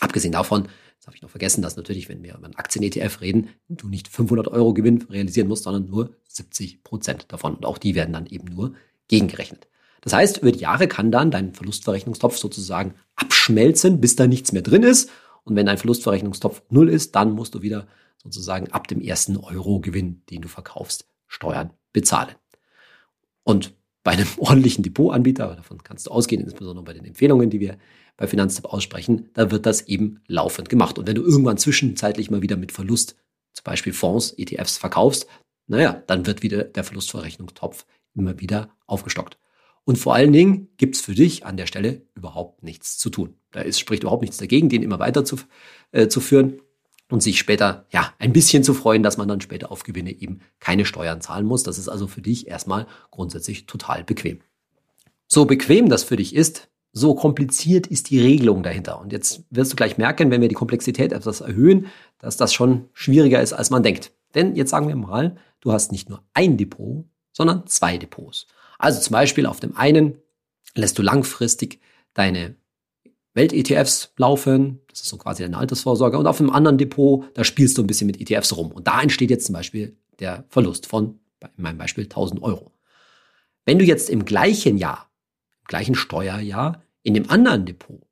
Abgesehen 0.00 0.32
davon, 0.32 0.64
das 0.98 1.06
habe 1.06 1.16
ich 1.16 1.22
noch 1.22 1.30
vergessen, 1.30 1.62
dass 1.62 1.76
natürlich, 1.76 2.08
wenn 2.08 2.22
wir 2.22 2.34
über 2.34 2.46
einen 2.46 2.56
Aktien-ETF 2.56 3.20
reden, 3.20 3.50
du 3.68 3.88
nicht 3.88 4.08
500 4.08 4.48
Euro 4.48 4.74
Gewinn 4.74 5.02
realisieren 5.02 5.46
musst, 5.46 5.64
sondern 5.64 5.86
nur 5.86 6.16
70 6.28 6.82
Prozent 6.82 7.26
davon. 7.28 7.54
Und 7.54 7.64
auch 7.64 7.78
die 7.78 7.94
werden 7.94 8.12
dann 8.12 8.26
eben 8.26 8.52
nur 8.52 8.74
gegengerechnet. 9.06 9.68
Das 10.00 10.12
heißt, 10.12 10.38
über 10.38 10.52
die 10.52 10.60
Jahre 10.60 10.88
kann 10.88 11.12
dann 11.12 11.30
dein 11.30 11.52
Verlustverrechnungstopf 11.52 12.38
sozusagen 12.38 12.94
abschmelzen, 13.14 14.00
bis 14.00 14.16
da 14.16 14.26
nichts 14.26 14.52
mehr 14.52 14.62
drin 14.62 14.82
ist. 14.82 15.10
Und 15.44 15.54
wenn 15.54 15.66
dein 15.66 15.78
Verlustverrechnungstopf 15.78 16.62
null 16.70 16.88
ist, 16.88 17.14
dann 17.14 17.32
musst 17.32 17.54
du 17.54 17.62
wieder 17.62 17.86
sozusagen 18.22 18.72
ab 18.72 18.88
dem 18.88 19.00
ersten 19.00 19.36
Euro 19.36 19.80
Gewinn, 19.80 20.22
den 20.30 20.42
du 20.42 20.48
verkaufst, 20.48 21.06
Steuern 21.26 21.70
bezahlen. 21.92 22.34
Und 23.42 23.74
bei 24.02 24.12
einem 24.12 24.28
ordentlichen 24.38 24.82
Depotanbieter, 24.82 25.54
davon 25.54 25.82
kannst 25.82 26.06
du 26.06 26.10
ausgehen, 26.10 26.42
insbesondere 26.42 26.84
bei 26.84 26.94
den 26.94 27.04
Empfehlungen, 27.04 27.50
die 27.50 27.60
wir 27.60 27.76
bei 28.16 28.26
Finanztipp 28.26 28.66
aussprechen, 28.66 29.30
da 29.34 29.50
wird 29.50 29.66
das 29.66 29.82
eben 29.82 30.20
laufend 30.26 30.68
gemacht. 30.68 30.98
Und 30.98 31.06
wenn 31.06 31.14
du 31.14 31.22
irgendwann 31.22 31.58
zwischenzeitlich 31.58 32.30
mal 32.30 32.42
wieder 32.42 32.56
mit 32.56 32.72
Verlust, 32.72 33.16
zum 33.52 33.64
Beispiel 33.64 33.92
Fonds, 33.92 34.34
ETFs 34.36 34.78
verkaufst, 34.78 35.26
naja, 35.66 36.02
dann 36.06 36.26
wird 36.26 36.42
wieder 36.42 36.64
der 36.64 36.84
Verlustverrechnungstopf 36.84 37.86
immer 38.14 38.40
wieder 38.40 38.70
aufgestockt. 38.86 39.38
Und 39.84 39.98
vor 39.98 40.14
allen 40.14 40.32
Dingen 40.32 40.68
gibt's 40.78 41.00
für 41.00 41.14
dich 41.14 41.46
an 41.46 41.56
der 41.56 41.66
Stelle 41.66 42.02
überhaupt 42.14 42.62
nichts 42.62 42.98
zu 42.98 43.08
tun. 43.08 43.34
Da 43.52 43.60
ist, 43.60 43.78
spricht 43.78 44.02
überhaupt 44.02 44.22
nichts 44.22 44.36
dagegen, 44.36 44.68
den 44.68 44.82
immer 44.82 44.98
weiter 44.98 45.24
zu, 45.24 45.36
äh, 45.92 46.08
zu 46.08 46.20
führen 46.20 46.60
und 47.08 47.22
sich 47.22 47.38
später 47.38 47.86
ja 47.92 48.12
ein 48.18 48.32
bisschen 48.32 48.64
zu 48.64 48.74
freuen, 48.74 49.04
dass 49.04 49.16
man 49.16 49.28
dann 49.28 49.40
später 49.40 49.70
auf 49.70 49.84
Gewinne 49.84 50.10
eben 50.10 50.40
keine 50.58 50.84
Steuern 50.84 51.20
zahlen 51.20 51.46
muss. 51.46 51.62
Das 51.62 51.78
ist 51.78 51.88
also 51.88 52.08
für 52.08 52.20
dich 52.20 52.48
erstmal 52.48 52.86
grundsätzlich 53.12 53.66
total 53.66 54.02
bequem. 54.02 54.40
So 55.28 55.44
bequem 55.44 55.88
das 55.88 56.02
für 56.02 56.16
dich 56.16 56.34
ist, 56.34 56.68
so 56.98 57.14
kompliziert 57.14 57.86
ist 57.88 58.08
die 58.08 58.18
Regelung 58.18 58.62
dahinter. 58.62 58.98
Und 58.98 59.12
jetzt 59.12 59.44
wirst 59.50 59.70
du 59.70 59.76
gleich 59.76 59.98
merken, 59.98 60.30
wenn 60.30 60.40
wir 60.40 60.48
die 60.48 60.54
Komplexität 60.54 61.12
etwas 61.12 61.42
erhöhen, 61.42 61.88
dass 62.18 62.38
das 62.38 62.54
schon 62.54 62.88
schwieriger 62.94 63.42
ist, 63.42 63.52
als 63.52 63.68
man 63.68 63.82
denkt. 63.82 64.12
Denn 64.34 64.56
jetzt 64.56 64.70
sagen 64.70 64.88
wir 64.88 64.96
mal, 64.96 65.36
du 65.60 65.72
hast 65.72 65.92
nicht 65.92 66.08
nur 66.08 66.22
ein 66.32 66.56
Depot, 66.56 67.04
sondern 67.32 67.66
zwei 67.66 67.98
Depots. 67.98 68.46
Also 68.78 68.98
zum 68.98 69.12
Beispiel 69.12 69.44
auf 69.44 69.60
dem 69.60 69.76
einen 69.76 70.16
lässt 70.74 70.98
du 70.98 71.02
langfristig 71.02 71.80
deine 72.14 72.56
Welt-ETFs 73.34 74.14
laufen, 74.16 74.80
das 74.88 75.02
ist 75.02 75.10
so 75.10 75.18
quasi 75.18 75.42
deine 75.42 75.58
Altersvorsorge, 75.58 76.16
und 76.16 76.26
auf 76.26 76.38
dem 76.38 76.48
anderen 76.48 76.78
Depot, 76.78 77.26
da 77.34 77.44
spielst 77.44 77.76
du 77.76 77.82
ein 77.82 77.86
bisschen 77.86 78.06
mit 78.06 78.22
ETFs 78.22 78.56
rum. 78.56 78.72
Und 78.72 78.86
da 78.86 79.02
entsteht 79.02 79.28
jetzt 79.28 79.44
zum 79.44 79.52
Beispiel 79.52 79.98
der 80.18 80.46
Verlust 80.48 80.86
von, 80.86 81.20
in 81.42 81.62
meinem 81.62 81.76
Beispiel, 81.76 82.04
1000 82.04 82.42
Euro. 82.42 82.72
Wenn 83.66 83.78
du 83.78 83.84
jetzt 83.84 84.08
im 84.08 84.24
gleichen 84.24 84.78
Jahr, 84.78 85.10
im 85.60 85.66
gleichen 85.66 85.94
Steuerjahr, 85.94 86.80
in 87.06 87.14
dem 87.14 87.30
anderen 87.30 87.64
Depot 87.64 88.02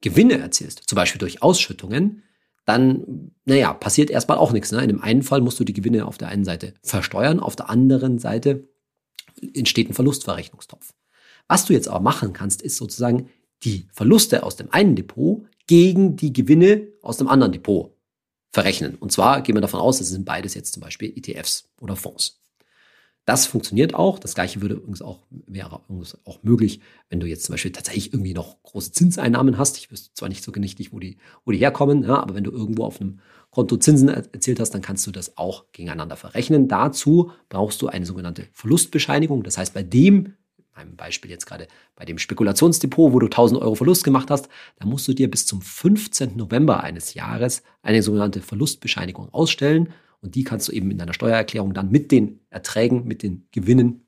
Gewinne 0.00 0.38
erzielst, 0.38 0.88
zum 0.88 0.96
Beispiel 0.96 1.20
durch 1.20 1.40
Ausschüttungen, 1.40 2.24
dann, 2.64 3.30
naja, 3.44 3.72
passiert 3.72 4.10
erstmal 4.10 4.38
auch 4.38 4.50
nichts. 4.50 4.72
Ne? 4.72 4.82
In 4.82 4.88
dem 4.88 5.02
einen 5.02 5.22
Fall 5.22 5.40
musst 5.40 5.60
du 5.60 5.64
die 5.64 5.72
Gewinne 5.72 6.04
auf 6.06 6.18
der 6.18 6.28
einen 6.28 6.44
Seite 6.44 6.74
versteuern, 6.82 7.38
auf 7.38 7.54
der 7.54 7.70
anderen 7.70 8.18
Seite 8.18 8.68
entsteht 9.54 9.88
ein 9.88 9.94
Verlustverrechnungstopf. 9.94 10.94
Was 11.46 11.66
du 11.66 11.74
jetzt 11.74 11.88
aber 11.88 12.00
machen 12.00 12.32
kannst, 12.32 12.60
ist 12.62 12.76
sozusagen 12.76 13.28
die 13.62 13.86
Verluste 13.92 14.42
aus 14.42 14.56
dem 14.56 14.72
einen 14.72 14.96
Depot 14.96 15.44
gegen 15.68 16.16
die 16.16 16.32
Gewinne 16.32 16.88
aus 17.02 17.18
dem 17.18 17.28
anderen 17.28 17.52
Depot 17.52 17.96
verrechnen. 18.52 18.96
Und 18.96 19.12
zwar 19.12 19.42
gehen 19.42 19.54
wir 19.54 19.60
davon 19.60 19.80
aus, 19.80 19.98
das 19.98 20.08
sind 20.08 20.24
beides 20.24 20.54
jetzt 20.54 20.72
zum 20.72 20.82
Beispiel 20.82 21.16
ETFs 21.16 21.68
oder 21.80 21.94
Fonds. 21.94 22.39
Das 23.26 23.46
funktioniert 23.46 23.94
auch. 23.94 24.18
Das 24.18 24.34
gleiche 24.34 24.60
würde 24.60 24.76
übrigens 24.76 25.02
auch, 25.02 25.20
wäre 25.46 25.80
übrigens 25.88 26.16
auch 26.24 26.42
möglich, 26.42 26.80
wenn 27.10 27.20
du 27.20 27.26
jetzt 27.26 27.44
zum 27.44 27.52
Beispiel 27.52 27.72
tatsächlich 27.72 28.12
irgendwie 28.12 28.34
noch 28.34 28.62
große 28.62 28.92
Zinseinnahmen 28.92 29.58
hast. 29.58 29.78
Ich 29.78 29.90
wüsste 29.90 30.12
zwar 30.14 30.28
nicht 30.28 30.42
so 30.42 30.52
genichtig, 30.52 30.92
wo 30.92 30.98
die, 30.98 31.18
wo 31.44 31.52
die 31.52 31.58
herkommen, 31.58 32.02
ja, 32.02 32.16
aber 32.16 32.34
wenn 32.34 32.44
du 32.44 32.50
irgendwo 32.50 32.84
auf 32.84 33.00
einem 33.00 33.20
Konto 33.50 33.76
Zinsen 33.76 34.08
erzielt 34.08 34.60
hast, 34.60 34.70
dann 34.70 34.82
kannst 34.82 35.06
du 35.06 35.10
das 35.10 35.36
auch 35.36 35.64
gegeneinander 35.72 36.16
verrechnen. 36.16 36.68
Dazu 36.68 37.32
brauchst 37.48 37.82
du 37.82 37.88
eine 37.88 38.06
sogenannte 38.06 38.48
Verlustbescheinigung. 38.52 39.42
Das 39.42 39.58
heißt, 39.58 39.74
bei 39.74 39.82
dem, 39.82 40.34
beim 40.74 40.96
Beispiel 40.96 41.30
jetzt 41.30 41.46
gerade 41.46 41.66
bei 41.96 42.04
dem 42.04 42.18
Spekulationsdepot, 42.18 43.12
wo 43.12 43.18
du 43.18 43.26
1000 43.26 43.60
Euro 43.60 43.74
Verlust 43.74 44.04
gemacht 44.04 44.30
hast, 44.30 44.48
dann 44.78 44.88
musst 44.88 45.06
du 45.08 45.12
dir 45.12 45.30
bis 45.30 45.46
zum 45.46 45.60
15. 45.60 46.36
November 46.36 46.82
eines 46.82 47.14
Jahres 47.14 47.62
eine 47.82 48.02
sogenannte 48.02 48.40
Verlustbescheinigung 48.40 49.28
ausstellen 49.34 49.92
und 50.22 50.34
die 50.34 50.44
kannst 50.44 50.68
du 50.68 50.72
eben 50.72 50.90
in 50.90 50.98
deiner 50.98 51.14
Steuererklärung 51.14 51.74
dann 51.74 51.90
mit 51.90 52.12
den 52.12 52.40
Erträgen, 52.50 53.04
mit 53.06 53.22
den 53.22 53.46
Gewinnen 53.52 54.06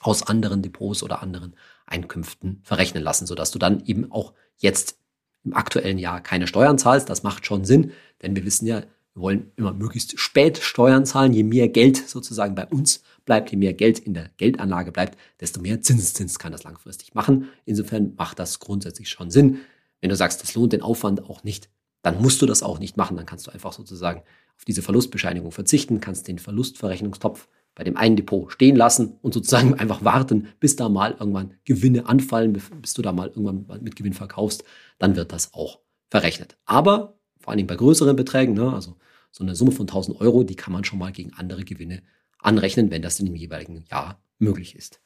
aus 0.00 0.22
anderen 0.22 0.62
Depots 0.62 1.02
oder 1.02 1.22
anderen 1.22 1.54
Einkünften 1.86 2.60
verrechnen 2.62 3.02
lassen, 3.02 3.26
sodass 3.26 3.50
du 3.50 3.58
dann 3.58 3.84
eben 3.86 4.10
auch 4.10 4.34
jetzt 4.56 4.98
im 5.44 5.54
aktuellen 5.54 5.98
Jahr 5.98 6.20
keine 6.20 6.46
Steuern 6.46 6.78
zahlst. 6.78 7.08
Das 7.08 7.22
macht 7.22 7.46
schon 7.46 7.64
Sinn, 7.64 7.92
denn 8.22 8.34
wir 8.34 8.44
wissen 8.44 8.66
ja, 8.66 8.82
wir 9.14 9.22
wollen 9.22 9.52
immer 9.56 9.72
möglichst 9.72 10.18
spät 10.18 10.58
Steuern 10.58 11.06
zahlen. 11.06 11.32
Je 11.32 11.44
mehr 11.44 11.68
Geld 11.68 11.96
sozusagen 12.08 12.56
bei 12.56 12.66
uns 12.66 13.02
bleibt, 13.24 13.50
je 13.50 13.56
mehr 13.56 13.72
Geld 13.72 14.00
in 14.00 14.12
der 14.12 14.30
Geldanlage 14.36 14.90
bleibt, 14.90 15.16
desto 15.40 15.60
mehr 15.60 15.80
Zinseszins 15.80 16.38
kann 16.38 16.52
das 16.52 16.64
langfristig 16.64 17.14
machen. 17.14 17.48
Insofern 17.64 18.14
macht 18.16 18.40
das 18.40 18.58
grundsätzlich 18.58 19.08
schon 19.08 19.30
Sinn. 19.30 19.60
Wenn 20.00 20.10
du 20.10 20.16
sagst, 20.16 20.42
das 20.42 20.54
lohnt 20.54 20.72
den 20.72 20.82
Aufwand 20.82 21.24
auch 21.24 21.44
nicht, 21.44 21.68
dann 22.04 22.20
musst 22.20 22.40
du 22.42 22.46
das 22.46 22.62
auch 22.62 22.78
nicht 22.78 22.96
machen. 22.96 23.16
Dann 23.16 23.26
kannst 23.26 23.46
du 23.46 23.50
einfach 23.50 23.72
sozusagen 23.72 24.20
auf 24.56 24.64
diese 24.66 24.82
Verlustbescheinigung 24.82 25.50
verzichten, 25.50 26.00
kannst 26.00 26.28
den 26.28 26.38
Verlustverrechnungstopf 26.38 27.48
bei 27.74 27.82
dem 27.82 27.96
einen 27.96 28.14
Depot 28.14 28.52
stehen 28.52 28.76
lassen 28.76 29.18
und 29.22 29.34
sozusagen 29.34 29.74
einfach 29.80 30.04
warten, 30.04 30.48
bis 30.60 30.76
da 30.76 30.88
mal 30.88 31.16
irgendwann 31.18 31.54
Gewinne 31.64 32.06
anfallen, 32.06 32.60
bis 32.80 32.92
du 32.92 33.02
da 33.02 33.12
mal 33.12 33.28
irgendwann 33.28 33.82
mit 33.82 33.96
Gewinn 33.96 34.12
verkaufst, 34.12 34.64
dann 34.98 35.16
wird 35.16 35.32
das 35.32 35.54
auch 35.54 35.80
verrechnet. 36.10 36.58
Aber 36.66 37.18
vor 37.40 37.50
allen 37.50 37.56
Dingen 37.56 37.66
bei 37.68 37.76
größeren 37.76 38.14
Beträgen, 38.14 38.54
ne, 38.54 38.72
also 38.72 38.96
so 39.32 39.42
eine 39.42 39.56
Summe 39.56 39.72
von 39.72 39.88
1000 39.88 40.20
Euro, 40.20 40.44
die 40.44 40.56
kann 40.56 40.72
man 40.72 40.84
schon 40.84 40.98
mal 40.98 41.10
gegen 41.10 41.32
andere 41.32 41.64
Gewinne 41.64 42.02
anrechnen, 42.38 42.90
wenn 42.90 43.02
das 43.02 43.18
in 43.18 43.26
dem 43.26 43.34
jeweiligen 43.34 43.86
Jahr 43.90 44.22
möglich 44.38 44.76
ist. 44.76 45.00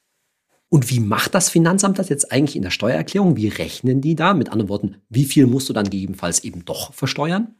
Und 0.69 0.91
wie 0.91 1.01
macht 1.01 1.35
das 1.35 1.49
Finanzamt 1.49 1.99
das 1.99 2.09
jetzt 2.09 2.31
eigentlich 2.31 2.57
in 2.57 2.63
der 2.63 2.71
Steuererklärung? 2.71 3.37
Wie 3.37 3.49
rechnen 3.49 4.01
die 4.01 4.15
da? 4.15 4.35
Mit 4.35 4.51
anderen 4.51 4.69
Worten, 4.69 4.97
wie 5.09 5.25
viel 5.25 5.47
musst 5.47 5.69
du 5.69 5.73
dann 5.73 5.89
gegebenenfalls 5.89 6.45
eben 6.45 6.65
doch 6.65 6.93
versteuern? 6.93 7.55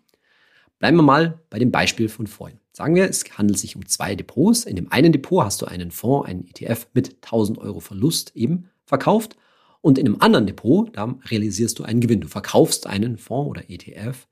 Bleiben 0.79 0.97
wir 0.97 1.03
mal 1.03 1.41
bei 1.51 1.59
dem 1.59 1.73
Beispiel 1.73 2.09
von 2.09 2.27
vorhin. 2.27 2.61
Sagen 2.73 2.95
wir, 2.95 3.09
es 3.09 3.25
handelt 3.37 3.59
sich 3.59 3.75
um 3.75 3.87
zwei 3.87 4.15
Depots. 4.15 4.65
In 4.65 4.77
dem 4.77 4.93
einen 4.93 5.13
Depot 5.13 5.45
hast 5.45 5.61
du 5.63 5.67
einen 5.67 5.91
Fonds, 5.91 6.29
einen 6.29 6.47
ETF 6.47 6.87
mit 6.93 7.17
1000 7.25 7.59
Euro 7.59 7.81
Verlust 7.81 8.37
eben 8.37 8.69
verkauft. 8.85 9.37
Und 9.81 9.99
in 9.99 10.05
dem 10.05 10.21
anderen 10.21 10.47
Depot, 10.47 10.97
da 10.97 11.19
realisierst 11.31 11.79
du 11.79 11.85
einen 11.85 12.01
Gewinn. 12.01 12.21
Du 12.21 12.29
verkaufst 12.29 12.87
einen 12.87 13.17
Fonds 13.17 13.51
oder 13.51 13.71
ETF 13.71 14.29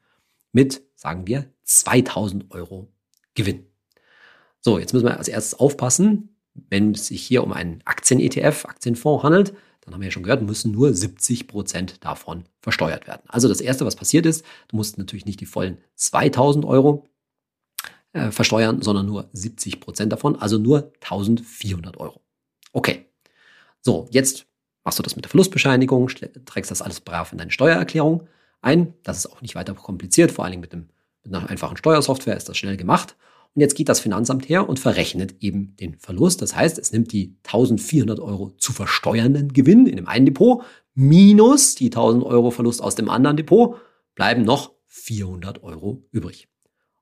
mit, 0.52 0.83
sagen 0.95 1.26
wir, 1.26 1.47
2000 1.64 2.52
Euro 2.52 2.88
Gewinn. 3.35 3.66
So, 4.61 4.78
jetzt 4.78 4.92
müssen 4.92 5.06
wir 5.06 5.18
als 5.18 5.28
erstes 5.28 5.59
aufpassen, 5.59 6.35
wenn 6.70 6.92
es 6.92 7.06
sich 7.06 7.22
hier 7.22 7.44
um 7.44 7.52
einen 7.52 7.80
Aktien-ETF, 7.84 8.64
Aktienfonds 8.66 9.25
handelt, 9.25 9.54
dann 9.80 9.94
haben 9.94 10.00
wir 10.00 10.08
ja 10.08 10.12
schon 10.12 10.25
gehört, 10.25 10.42
müssen 10.42 10.72
nur 10.72 10.92
70 10.92 11.46
Prozent 11.46 12.04
davon 12.04 12.44
versteuert 12.58 13.06
werden. 13.06 13.22
Also 13.28 13.48
das 13.48 13.60
Erste, 13.60 13.86
was 13.86 13.94
passiert 13.94 14.26
ist, 14.26 14.44
du 14.68 14.76
musst 14.76 14.98
natürlich 14.98 15.26
nicht 15.26 15.40
die 15.40 15.46
vollen 15.46 15.78
2000 15.94 16.64
Euro 16.64 17.06
äh, 18.12 18.32
versteuern, 18.32 18.82
sondern 18.82 19.06
nur 19.06 19.28
70 19.32 19.80
Prozent 19.80 20.12
davon, 20.12 20.36
also 20.36 20.58
nur 20.58 20.92
1400 21.00 21.98
Euro. 21.98 22.20
Okay. 22.72 23.06
So, 23.80 24.08
jetzt 24.10 24.46
machst 24.82 24.98
du 24.98 25.04
das 25.04 25.14
mit 25.14 25.25
der 25.25 25.30
Verlustbescheinigung, 25.30 26.08
trägst 26.44 26.70
das 26.70 26.82
alles 26.82 27.00
brav 27.00 27.30
in 27.30 27.38
deine 27.38 27.52
Steuererklärung 27.52 28.26
ein. 28.62 28.94
Das 29.04 29.18
ist 29.18 29.26
auch 29.26 29.40
nicht 29.42 29.54
weiter 29.54 29.75
kompliziert, 29.75 30.32
vor 30.32 30.44
allen 30.44 30.52
Dingen 30.52 30.62
mit, 30.62 30.72
dem, 30.72 30.88
mit 31.22 31.34
einer 31.34 31.48
einfachen 31.48 31.76
Steuersoftware 31.76 32.36
ist 32.36 32.48
das 32.48 32.56
schnell 32.56 32.76
gemacht. 32.76 33.16
Und 33.56 33.62
jetzt 33.62 33.75
geht 33.75 33.88
das 33.88 34.00
Finanzamt 34.00 34.50
her 34.50 34.68
und 34.68 34.78
verrechnet 34.78 35.36
eben 35.40 35.75
den 35.76 35.96
Verlust. 35.96 36.42
Das 36.42 36.54
heißt, 36.54 36.78
es 36.78 36.92
nimmt 36.92 37.10
die 37.12 37.38
1400 37.46 38.20
Euro 38.20 38.50
zu 38.58 38.75
versteuernden 38.75 39.54
Gewinn 39.54 39.86
in 39.86 39.96
dem 39.96 40.06
einen 40.06 40.26
Depot 40.26 40.62
minus 40.92 41.75
die 41.75 41.86
1000 41.86 42.22
Euro 42.22 42.50
Verlust 42.50 42.82
aus 42.82 42.96
dem 42.96 43.08
anderen 43.08 43.38
Depot, 43.38 43.76
bleiben 44.14 44.42
noch 44.42 44.72
400 44.88 45.62
Euro 45.62 46.06
übrig. 46.10 46.48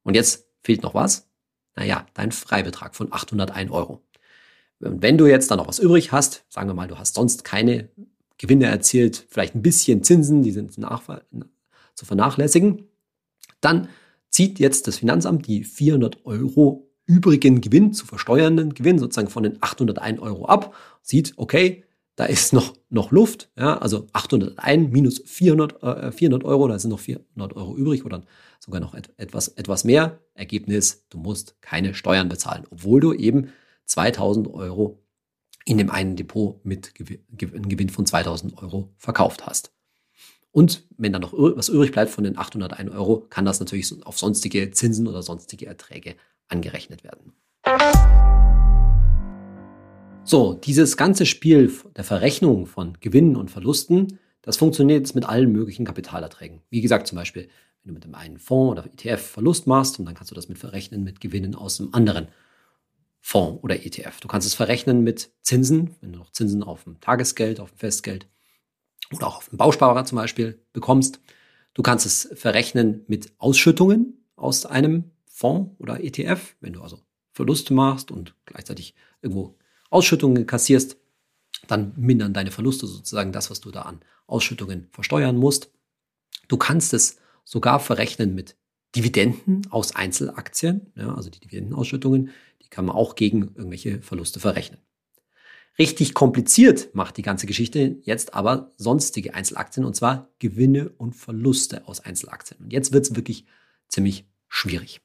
Und 0.04 0.14
jetzt 0.14 0.46
fehlt 0.62 0.84
noch 0.84 0.94
was? 0.94 1.28
Naja, 1.75 2.06
dein 2.14 2.30
Freibetrag 2.30 2.94
von 2.94 3.12
801 3.12 3.73
Euro. 3.73 4.04
Und 4.78 5.02
wenn 5.02 5.18
du 5.18 5.26
jetzt 5.26 5.50
dann 5.50 5.58
noch 5.58 5.66
was 5.66 5.80
übrig 5.80 6.12
hast, 6.12 6.44
sagen 6.49 6.68
wir 6.68 6.75
mal, 6.75 6.87
du 6.87 6.96
hast 6.96 7.16
sonst 7.16 7.42
keine 7.42 7.88
Gewinne 8.38 8.66
erzielt, 8.66 9.26
vielleicht 9.28 9.56
ein 9.56 9.62
bisschen 9.62 10.04
Zinsen, 10.04 10.42
die 10.42 10.52
sind 10.52 10.73
zu 10.73 12.06
vernachlässigen, 12.06 12.87
dann 13.61 13.88
zieht 14.34 14.58
jetzt 14.58 14.88
das 14.88 14.96
Finanzamt 14.96 15.46
die 15.46 15.62
400 15.62 16.26
Euro 16.26 16.90
übrigen 17.06 17.60
Gewinn 17.60 17.92
zu 17.92 18.04
versteuernden 18.04 18.74
Gewinn 18.74 18.98
sozusagen 18.98 19.30
von 19.30 19.44
den 19.44 19.58
801 19.60 20.18
Euro 20.18 20.46
ab, 20.46 20.74
sieht, 21.02 21.34
okay, 21.36 21.84
da 22.16 22.24
ist 22.24 22.52
noch, 22.52 22.74
noch 22.90 23.12
Luft, 23.12 23.50
ja, 23.56 23.78
also 23.78 24.08
801 24.12 24.90
minus 24.92 25.22
400, 25.24 25.82
äh, 25.82 26.12
400 26.12 26.44
Euro, 26.44 26.66
da 26.66 26.76
sind 26.78 26.90
noch 26.90 26.98
400 26.98 27.54
Euro 27.54 27.76
übrig 27.76 28.04
oder 28.04 28.24
sogar 28.58 28.80
noch 28.80 28.94
et 28.94 29.10
etwas, 29.18 29.48
etwas 29.48 29.84
mehr. 29.84 30.18
Ergebnis, 30.34 31.06
du 31.10 31.18
musst 31.18 31.60
keine 31.60 31.94
Steuern 31.94 32.28
bezahlen, 32.28 32.66
obwohl 32.70 33.00
du 33.00 33.12
eben 33.12 33.52
2000 33.84 34.52
Euro 34.52 35.00
in 35.64 35.78
dem 35.78 35.90
einen 35.90 36.16
Depot 36.16 36.64
mit 36.64 36.92
einem 36.98 37.68
Gewinn 37.68 37.88
von 37.88 38.04
2000 38.04 38.58
Euro 38.58 38.92
verkauft 38.96 39.46
hast. 39.46 39.74
Und 40.54 40.84
wenn 40.99 41.12
dann 41.12 41.23
noch 41.23 41.32
was 41.32 41.68
übrig 41.68 41.90
bleibt 41.90 42.12
von 42.12 42.23
den 42.23 42.38
801 42.38 42.92
Euro, 42.92 43.26
kann 43.28 43.44
das 43.44 43.58
natürlich 43.58 43.92
auf 44.06 44.16
sonstige 44.16 44.70
Zinsen 44.70 45.08
oder 45.08 45.20
sonstige 45.20 45.66
Erträge 45.66 46.14
angerechnet 46.46 47.02
werden. 47.02 47.32
So, 50.23 50.54
dieses 50.54 50.96
ganze 50.96 51.26
Spiel 51.26 51.73
der 51.96 52.04
Verrechnung 52.04 52.66
von 52.66 52.96
Gewinnen 53.00 53.34
und 53.34 53.50
Verlusten, 53.50 54.20
das 54.42 54.56
funktioniert 54.56 55.00
jetzt 55.00 55.16
mit 55.16 55.25
allen 55.25 55.50
möglichen 55.50 55.84
Kapitalerträgen. 55.84 56.61
Wie 56.70 56.80
gesagt, 56.80 57.08
zum 57.08 57.16
Beispiel, 57.16 57.49
wenn 57.82 57.88
du 57.88 57.94
mit 57.94 58.04
dem 58.04 58.14
einen 58.14 58.38
Fonds 58.38 58.78
oder 58.78 58.87
ETF 58.87 59.26
Verlust 59.26 59.66
machst 59.66 59.99
und 59.99 60.04
dann 60.04 60.14
kannst 60.14 60.30
du 60.30 60.37
das 60.37 60.49
mit 60.49 60.58
verrechnen 60.58 61.02
mit 61.02 61.20
Gewinnen 61.20 61.56
aus 61.56 61.78
dem 61.78 61.92
anderen 61.92 62.28
Fonds 63.20 63.61
oder 63.64 63.75
ETF. 63.75 64.20
Du 64.20 64.28
kannst 64.28 64.46
es 64.46 64.54
verrechnen 64.54 65.02
mit 65.02 65.32
Zinsen, 65.42 65.96
wenn 66.00 66.12
du 66.12 66.20
noch 66.20 66.30
Zinsen 66.30 66.62
auf 66.62 66.84
dem 66.84 67.00
Tagesgeld, 67.00 67.58
auf 67.58 67.73
dem 67.73 67.78
Festgeld 67.78 68.28
oder 69.12 69.26
auch 69.26 69.38
auf 69.38 69.49
dem 69.49 69.58
Bausparer 69.58 70.04
zum 70.04 70.16
Beispiel 70.16 70.61
bekommst. 70.73 71.20
Du 71.75 71.82
kannst 71.82 72.06
es 72.06 72.30
verrechnen 72.34 73.04
mit 73.08 73.32
Ausschüttungen 73.38 74.25
aus 74.37 74.66
einem 74.66 75.11
Fonds 75.26 75.75
oder 75.78 76.02
ETF, 76.02 76.56
wenn 76.61 76.75
du 76.75 76.82
also 76.82 77.00
Verluste 77.32 77.75
machst 77.75 78.11
und 78.11 78.34
gleichzeitig 78.46 78.94
irgendwo 79.20 79.56
Ausschüttungen 79.90 80.46
kassierst, 80.46 80.96
dann 81.66 81.92
mindern 81.96 82.32
deine 82.32 82.50
Verluste 82.50 82.87
sozusagen 82.87 83.32
das, 83.32 83.50
was 83.50 83.61
du 83.61 83.70
da 83.70 83.82
an 83.82 84.00
Ausschüttungen 84.26 84.88
versteuern 84.92 85.37
musst. 85.37 85.70
Du 86.49 86.56
kannst 86.56 86.94
es 86.94 87.18
sogar 87.44 87.80
verrechnen 87.80 88.34
mit 88.34 88.56
Dividenden 88.94 89.66
aus 89.70 89.96
Einzelaktien, 89.96 90.92
ja, 90.94 91.14
also 91.14 91.30
die 91.30 91.40
Dividendenausschüttungen, 91.40 92.30
die 92.62 92.68
kann 92.68 92.84
man 92.84 92.94
auch 92.94 93.16
gegen 93.16 93.54
irgendwelche 93.56 94.00
Verluste 94.02 94.38
verrechnen. 94.38 94.78
Richtig 95.78 96.14
kompliziert 96.14 96.95
macht 96.95 97.16
die 97.16 97.23
ganze 97.23 97.47
Geschichte 97.47 97.97
jetzt 98.02 98.35
aber 98.35 98.73
sonstige 98.76 99.35
Einzelaktien 99.35 99.85
und 99.85 99.97
zwar 99.97 100.28
Gewinne 100.38 100.90
und 100.90 101.14
Verluste 101.14 101.88
aus 101.88 102.00
Einzelaktien. 102.00 102.61
Und 102.61 102.73
jetzt 102.73 102.93
wird 102.93 103.07
es 103.07 103.16
wirklich 103.16 103.45
ziemlich 103.88 104.25
schwierig. 104.49 105.00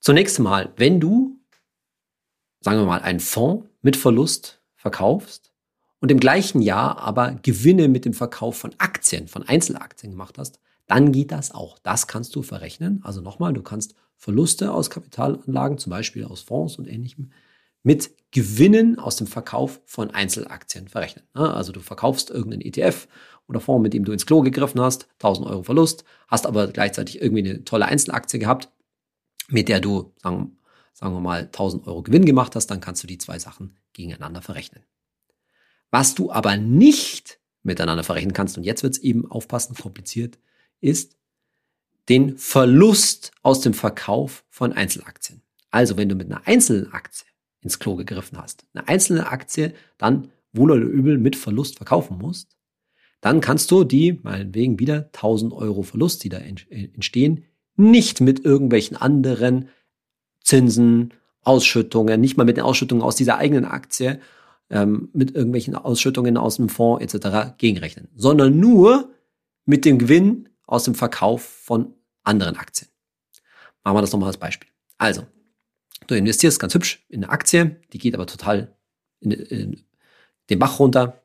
Zunächst 0.00 0.38
einmal, 0.38 0.72
wenn 0.76 0.98
du, 0.98 1.38
sagen 2.60 2.78
wir 2.78 2.86
mal, 2.86 3.00
einen 3.02 3.20
Fonds 3.20 3.68
mit 3.80 3.96
Verlust 3.96 4.60
verkaufst 4.74 5.52
und 6.00 6.10
im 6.10 6.18
gleichen 6.18 6.60
Jahr 6.60 6.98
aber 6.98 7.38
Gewinne 7.42 7.86
mit 7.86 8.04
dem 8.04 8.14
Verkauf 8.14 8.58
von 8.58 8.74
Aktien, 8.78 9.28
von 9.28 9.44
Einzelaktien 9.44 10.10
gemacht 10.10 10.36
hast, 10.38 10.58
dann 10.88 11.12
geht 11.12 11.30
das 11.30 11.52
auch. 11.52 11.78
Das 11.78 12.08
kannst 12.08 12.34
du 12.34 12.42
verrechnen. 12.42 13.00
Also 13.04 13.20
nochmal, 13.20 13.52
du 13.52 13.62
kannst 13.62 13.94
Verluste 14.16 14.72
aus 14.72 14.90
Kapitalanlagen, 14.90 15.78
zum 15.78 15.90
Beispiel 15.90 16.24
aus 16.24 16.42
Fonds 16.42 16.76
und 16.76 16.88
ähnlichem, 16.88 17.30
mit 17.82 18.10
Gewinnen 18.30 18.98
aus 18.98 19.16
dem 19.16 19.26
Verkauf 19.26 19.80
von 19.84 20.10
Einzelaktien 20.10 20.88
verrechnen. 20.88 21.24
Also 21.34 21.72
du 21.72 21.80
verkaufst 21.80 22.30
irgendeinen 22.30 22.62
ETF 22.62 23.08
oder 23.46 23.60
Fonds, 23.60 23.82
mit 23.82 23.92
dem 23.92 24.04
du 24.04 24.12
ins 24.12 24.26
Klo 24.26 24.40
gegriffen 24.40 24.80
hast, 24.80 25.08
1000 25.14 25.46
Euro 25.48 25.62
Verlust, 25.62 26.04
hast 26.28 26.46
aber 26.46 26.68
gleichzeitig 26.68 27.20
irgendwie 27.20 27.50
eine 27.50 27.64
tolle 27.64 27.86
Einzelaktie 27.86 28.38
gehabt, 28.38 28.70
mit 29.48 29.68
der 29.68 29.80
du, 29.80 30.12
sagen, 30.22 30.58
sagen 30.94 31.14
wir 31.14 31.20
mal, 31.20 31.42
1000 31.42 31.86
Euro 31.86 32.02
Gewinn 32.02 32.24
gemacht 32.24 32.56
hast, 32.56 32.68
dann 32.68 32.80
kannst 32.80 33.02
du 33.02 33.06
die 33.06 33.18
zwei 33.18 33.38
Sachen 33.38 33.76
gegeneinander 33.92 34.40
verrechnen. 34.40 34.82
Was 35.90 36.14
du 36.14 36.32
aber 36.32 36.56
nicht 36.56 37.38
miteinander 37.62 38.04
verrechnen 38.04 38.32
kannst, 38.32 38.56
und 38.56 38.64
jetzt 38.64 38.82
wird 38.82 38.94
es 38.94 39.02
eben 39.02 39.30
aufpassen 39.30 39.76
kompliziert, 39.76 40.38
ist 40.80 41.16
den 42.08 42.38
Verlust 42.38 43.32
aus 43.42 43.60
dem 43.60 43.74
Verkauf 43.74 44.44
von 44.48 44.72
Einzelaktien. 44.72 45.42
Also 45.70 45.96
wenn 45.96 46.08
du 46.08 46.14
mit 46.14 46.30
einer 46.30 46.46
Einzelaktie 46.46 47.26
ins 47.62 47.78
Klo 47.78 47.96
gegriffen 47.96 48.38
hast, 48.38 48.66
eine 48.74 48.88
einzelne 48.88 49.28
Aktie 49.28 49.72
dann 49.98 50.30
wohl 50.52 50.70
oder 50.72 50.82
übel 50.82 51.18
mit 51.18 51.36
Verlust 51.36 51.76
verkaufen 51.76 52.18
musst, 52.18 52.56
dann 53.20 53.40
kannst 53.40 53.70
du 53.70 53.84
die, 53.84 54.18
meinetwegen 54.22 54.78
wieder 54.78 55.06
1000 55.14 55.52
Euro 55.52 55.82
Verlust, 55.82 56.24
die 56.24 56.28
da 56.28 56.38
entstehen, 56.38 57.44
nicht 57.76 58.20
mit 58.20 58.44
irgendwelchen 58.44 58.96
anderen 58.96 59.68
Zinsen, 60.40 61.14
Ausschüttungen, 61.42 62.20
nicht 62.20 62.36
mal 62.36 62.44
mit 62.44 62.56
den 62.56 62.64
Ausschüttungen 62.64 63.02
aus 63.02 63.16
dieser 63.16 63.38
eigenen 63.38 63.64
Aktie 63.64 64.20
ähm, 64.70 65.08
mit 65.12 65.34
irgendwelchen 65.34 65.74
Ausschüttungen 65.74 66.36
aus 66.36 66.56
dem 66.56 66.68
Fonds 66.68 67.02
etc. 67.02 67.56
gegenrechnen, 67.58 68.08
sondern 68.14 68.58
nur 68.58 69.10
mit 69.64 69.84
dem 69.84 69.98
Gewinn 69.98 70.48
aus 70.66 70.84
dem 70.84 70.94
Verkauf 70.94 71.42
von 71.42 71.94
anderen 72.22 72.56
Aktien. 72.56 72.88
Machen 73.84 73.96
wir 73.96 74.00
das 74.00 74.12
nochmal 74.12 74.28
als 74.28 74.36
Beispiel. 74.36 74.68
Also, 74.98 75.26
du 76.06 76.16
investierst 76.16 76.60
ganz 76.60 76.74
hübsch 76.74 77.04
in 77.08 77.24
eine 77.24 77.32
Aktie, 77.32 77.80
die 77.92 77.98
geht 77.98 78.14
aber 78.14 78.26
total 78.26 78.74
in, 79.20 79.30
in 79.30 79.84
den 80.50 80.58
Bach 80.58 80.78
runter. 80.78 81.22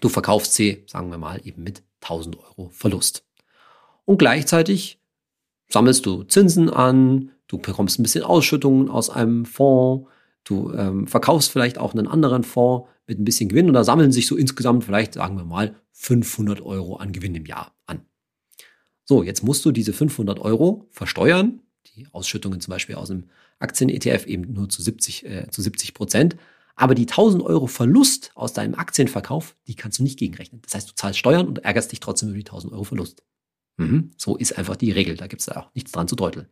Du 0.00 0.08
verkaufst 0.08 0.54
sie, 0.54 0.84
sagen 0.86 1.10
wir 1.10 1.18
mal, 1.18 1.40
eben 1.44 1.62
mit 1.62 1.82
1000 2.02 2.38
Euro 2.38 2.70
Verlust. 2.70 3.24
Und 4.04 4.18
gleichzeitig 4.18 5.00
sammelst 5.68 6.06
du 6.06 6.24
Zinsen 6.24 6.70
an, 6.70 7.32
du 7.46 7.58
bekommst 7.58 7.98
ein 7.98 8.02
bisschen 8.02 8.24
Ausschüttungen 8.24 8.88
aus 8.88 9.10
einem 9.10 9.44
Fonds, 9.44 10.08
du 10.44 10.72
ähm, 10.72 11.06
verkaufst 11.06 11.50
vielleicht 11.50 11.78
auch 11.78 11.94
einen 11.94 12.06
anderen 12.06 12.44
Fonds 12.44 12.88
mit 13.06 13.18
ein 13.18 13.24
bisschen 13.24 13.48
Gewinn 13.48 13.68
und 13.68 13.74
da 13.74 13.84
sammeln 13.84 14.12
sich 14.12 14.26
so 14.26 14.36
insgesamt 14.36 14.84
vielleicht, 14.84 15.14
sagen 15.14 15.36
wir 15.36 15.44
mal, 15.44 15.74
500 15.92 16.60
Euro 16.60 16.96
an 16.96 17.12
Gewinn 17.12 17.34
im 17.34 17.46
Jahr 17.46 17.74
an. 17.86 18.06
So, 19.04 19.22
jetzt 19.22 19.42
musst 19.42 19.64
du 19.64 19.72
diese 19.72 19.92
500 19.92 20.38
Euro 20.38 20.86
versteuern, 20.90 21.60
die 21.96 22.06
Ausschüttungen 22.12 22.60
zum 22.60 22.70
Beispiel 22.70 22.94
aus 22.94 23.08
dem 23.08 23.24
Aktien-ETF 23.60 24.26
eben 24.26 24.52
nur 24.52 24.68
zu 24.68 24.82
70, 24.82 25.26
äh, 25.26 25.50
zu 25.50 25.62
70 25.62 25.94
Prozent. 25.94 26.36
Aber 26.74 26.94
die 26.94 27.06
1000 27.06 27.42
Euro 27.42 27.66
Verlust 27.66 28.32
aus 28.34 28.52
deinem 28.52 28.74
Aktienverkauf, 28.74 29.54
die 29.66 29.74
kannst 29.74 29.98
du 29.98 30.02
nicht 30.02 30.18
gegenrechnen. 30.18 30.62
Das 30.62 30.74
heißt, 30.74 30.90
du 30.90 30.94
zahlst 30.94 31.18
Steuern 31.18 31.46
und 31.46 31.58
ärgerst 31.60 31.92
dich 31.92 32.00
trotzdem 32.00 32.30
über 32.30 32.38
die 32.38 32.44
1000 32.44 32.72
Euro 32.72 32.84
Verlust. 32.84 33.22
Mhm, 33.76 34.12
so 34.16 34.36
ist 34.36 34.56
einfach 34.56 34.76
die 34.76 34.90
Regel. 34.90 35.16
Da 35.16 35.26
gibt 35.26 35.42
es 35.42 35.48
auch 35.48 35.72
nichts 35.74 35.92
dran 35.92 36.08
zu 36.08 36.16
deuteln. 36.16 36.48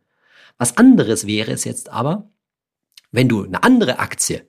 Was 0.57 0.77
anderes 0.77 1.25
wäre 1.25 1.51
es 1.51 1.63
jetzt 1.63 1.89
aber, 1.89 2.31
wenn 3.11 3.27
du 3.27 3.43
eine 3.43 3.63
andere 3.63 3.99
Aktie 3.99 4.45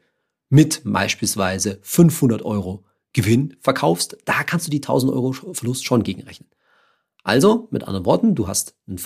mit 0.48 0.82
beispielsweise 0.84 1.78
500 1.82 2.42
Euro 2.42 2.84
Gewinn 3.12 3.56
verkaufst, 3.60 4.18
da 4.24 4.42
kannst 4.44 4.66
du 4.66 4.70
die 4.70 4.78
1000 4.78 5.12
Euro 5.12 5.32
Verlust 5.32 5.84
schon 5.84 6.02
gegenrechnen. 6.02 6.48
Also, 7.22 7.68
mit 7.70 7.84
anderen 7.84 8.06
Worten, 8.06 8.34
du 8.34 8.48
hast 8.48 8.76
einen 8.86 8.98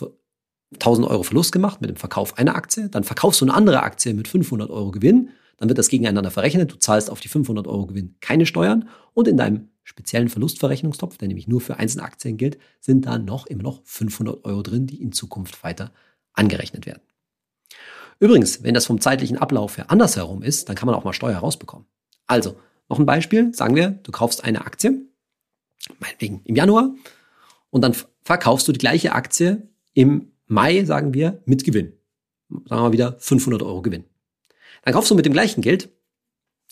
1000 0.74 1.08
Euro 1.08 1.22
Verlust 1.22 1.52
gemacht 1.52 1.80
mit 1.80 1.90
dem 1.90 1.96
Verkauf 1.96 2.38
einer 2.38 2.56
Aktie, 2.56 2.88
dann 2.88 3.04
verkaufst 3.04 3.40
du 3.40 3.44
eine 3.44 3.54
andere 3.54 3.82
Aktie 3.82 4.14
mit 4.14 4.28
500 4.28 4.70
Euro 4.70 4.90
Gewinn 4.90 5.30
dann 5.56 5.68
wird 5.68 5.78
das 5.78 5.88
gegeneinander 5.88 6.30
verrechnet. 6.30 6.72
Du 6.72 6.78
zahlst 6.78 7.10
auf 7.10 7.20
die 7.20 7.28
500 7.28 7.66
Euro 7.66 7.86
Gewinn 7.86 8.16
keine 8.20 8.46
Steuern 8.46 8.88
und 9.12 9.28
in 9.28 9.36
deinem 9.36 9.68
speziellen 9.84 10.28
Verlustverrechnungstopf, 10.28 11.18
der 11.18 11.28
nämlich 11.28 11.46
nur 11.46 11.60
für 11.60 11.76
einzelne 11.76 12.04
Aktien 12.04 12.36
gilt, 12.36 12.58
sind 12.80 13.06
da 13.06 13.18
noch 13.18 13.46
immer 13.46 13.62
noch 13.62 13.82
500 13.84 14.44
Euro 14.44 14.62
drin, 14.62 14.86
die 14.86 15.00
in 15.00 15.12
Zukunft 15.12 15.62
weiter 15.62 15.92
angerechnet 16.32 16.86
werden. 16.86 17.02
Übrigens, 18.18 18.62
wenn 18.62 18.74
das 18.74 18.86
vom 18.86 19.00
zeitlichen 19.00 19.38
Ablauf 19.38 19.76
her 19.76 19.90
andersherum 19.90 20.42
ist, 20.42 20.68
dann 20.68 20.76
kann 20.76 20.86
man 20.86 20.94
auch 20.94 21.04
mal 21.04 21.12
Steuer 21.12 21.38
rausbekommen. 21.38 21.86
Also, 22.26 22.56
noch 22.88 22.98
ein 22.98 23.06
Beispiel. 23.06 23.52
Sagen 23.54 23.74
wir, 23.74 23.90
du 23.90 24.12
kaufst 24.12 24.44
eine 24.44 24.64
Aktie, 24.64 25.06
meinetwegen 25.98 26.40
im 26.44 26.56
Januar, 26.56 26.94
und 27.70 27.82
dann 27.82 27.94
verkaufst 28.22 28.68
du 28.68 28.72
die 28.72 28.78
gleiche 28.78 29.12
Aktie 29.12 29.68
im 29.94 30.33
Mai, 30.54 30.84
sagen 30.84 31.12
wir, 31.14 31.42
mit 31.46 31.64
Gewinn. 31.64 31.94
Sagen 32.48 32.68
wir 32.68 32.76
mal 32.82 32.92
wieder 32.92 33.16
500 33.18 33.62
Euro 33.62 33.82
Gewinn. 33.82 34.04
Dann 34.84 34.94
kaufst 34.94 35.10
du 35.10 35.16
mit 35.16 35.26
dem 35.26 35.32
gleichen 35.32 35.62
Geld 35.62 35.90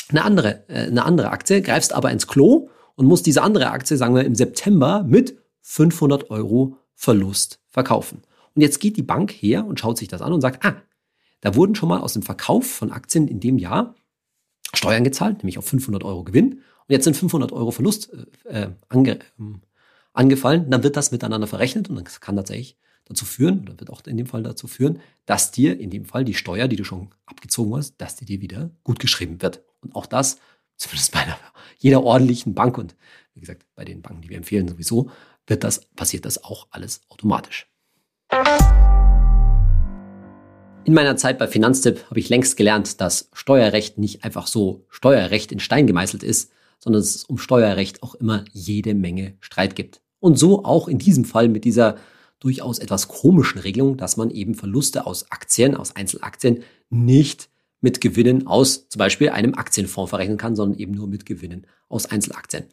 eine 0.09 0.23
andere, 0.25 0.65
äh, 0.69 0.87
eine 0.87 1.05
andere 1.05 1.31
Aktie, 1.31 1.63
greifst 1.63 1.93
aber 1.93 2.13
ins 2.13 2.29
Klo 2.29 2.69
und 2.95 3.07
musst 3.07 3.27
diese 3.27 3.43
andere 3.43 3.71
Aktie, 3.71 3.97
sagen 3.97 4.15
wir 4.15 4.25
im 4.25 4.37
September, 4.37 5.03
mit 5.03 5.37
500 5.63 6.31
Euro 6.31 6.77
Verlust 6.95 7.61
verkaufen. 7.69 8.23
Und 8.55 8.63
jetzt 8.63 8.79
geht 8.79 8.97
die 8.97 9.03
Bank 9.03 9.33
her 9.33 9.67
und 9.67 9.81
schaut 9.81 9.99
sich 9.99 10.09
das 10.09 10.23
an 10.23 10.33
und 10.33 10.43
sagt, 10.43 10.65
ah, 10.65 10.77
da 11.41 11.57
wurden 11.57 11.75
schon 11.75 11.89
mal 11.89 12.01
aus 12.01 12.13
dem 12.13 12.23
Verkauf 12.23 12.67
von 12.71 12.93
Aktien 12.93 13.27
in 13.27 13.41
dem 13.41 13.59
Jahr 13.59 13.97
Steuern 14.75 15.03
gezahlt, 15.03 15.39
nämlich 15.39 15.59
auf 15.59 15.67
500 15.67 16.05
Euro 16.05 16.23
Gewinn. 16.23 16.53
Und 16.53 16.89
jetzt 16.89 17.05
sind 17.05 17.17
500 17.17 17.51
Euro 17.51 17.73
Verlust 17.73 18.13
äh, 18.45 18.69
ange, 18.89 19.19
äh, 19.19 19.19
angefallen. 20.13 20.71
Dann 20.71 20.85
wird 20.85 20.97
das 20.97 21.11
miteinander 21.11 21.49
verrechnet 21.49 21.91
und 21.91 21.97
dann 21.97 22.05
kann 22.05 22.37
tatsächlich 22.37 22.77
dazu 23.05 23.25
führen, 23.25 23.61
oder 23.61 23.79
wird 23.79 23.91
auch 23.91 24.03
in 24.07 24.17
dem 24.17 24.27
Fall 24.27 24.43
dazu 24.43 24.67
führen, 24.67 25.01
dass 25.27 25.51
dir 25.51 25.79
in 25.79 25.91
dem 25.91 26.05
Fall 26.05 26.25
die 26.25 26.35
Steuer, 26.35 26.69
die 26.69 26.77
du 26.77 26.85
schon 26.85 27.11
abgezogen 27.27 27.77
hast, 27.77 27.97
dass 27.99 28.17
die 28.17 28.25
dir 28.25 28.41
wieder 28.41 28.71
gut 28.85 28.99
geschrieben 28.99 29.43
wird. 29.43 29.63
Und 29.81 29.95
auch 29.95 30.07
das, 30.07 30.39
zumindest 30.77 31.13
bei 31.13 31.21
einer, 31.21 31.37
jeder 31.79 32.03
ordentlichen 32.03 32.55
Bank 32.55 32.79
und 32.79 32.97
wie 33.35 33.41
gesagt, 33.41 33.65
bei 33.75 33.85
den 33.85 34.03
Banken, 34.03 34.23
die 34.23 34.29
wir 34.29 34.37
empfehlen 34.37 34.69
sowieso, 34.69 35.11
wird 35.47 35.65
das, 35.65 35.87
passiert 35.97 36.25
das 36.25 36.45
auch 36.45 36.69
alles 36.71 37.01
automatisch. 37.09 37.67
In 40.85 40.95
meiner 40.95 41.17
Zeit 41.17 41.39
bei 41.39 41.47
Finanztipp 41.47 42.05
habe 42.11 42.19
ich 42.19 42.29
längst 42.29 42.57
gelernt, 42.57 43.01
dass 43.01 43.31
Steuerrecht 43.33 43.99
nicht 43.99 44.25
einfach 44.25 44.49
so 44.49 44.85
Steuerrecht 44.89 45.53
in 45.53 45.61
Stein 45.61 45.87
gemeißelt 45.87 46.23
ist, 46.23 46.51
sondern 46.81 47.03
dass 47.03 47.15
es 47.15 47.25
um 47.25 47.39
Steuerrecht 47.39 48.03
auch 48.03 48.17
immer 48.17 48.45
jede 48.53 48.95
Menge 48.95 49.37
Streit 49.41 49.77
gibt. 49.77 50.03
Und 50.19 50.39
so 50.39 50.65
auch 50.65 50.89
in 50.89 50.99
diesem 50.99 51.25
Fall 51.25 51.49
mit 51.49 51.65
dieser 51.65 51.97
durchaus 52.43 52.79
etwas 52.79 53.09
komischen 53.09 53.61
Regelung, 53.61 53.97
dass 53.97 54.17
man 54.17 54.31
eben 54.31 54.55
Verluste 54.55 55.07
aus 55.07 55.31
Aktien, 55.31 55.77
aus 55.77 55.95
Einzelaktien 55.95 56.65
nicht 56.91 57.49
mit 57.81 58.01
Gewinnen 58.01 58.47
aus 58.47 58.89
zum 58.89 58.99
Beispiel 58.99 59.31
einem 59.31 59.55
Aktienfonds 59.55 60.11
verrechnen 60.11 60.39
kann, 60.39 60.57
sondern 60.57 60.79
eben 60.79 60.93
nur 60.93 61.07
mit 61.07 61.25
Gewinnen 61.25 61.67
aus 61.89 62.07
Einzelaktien. 62.07 62.65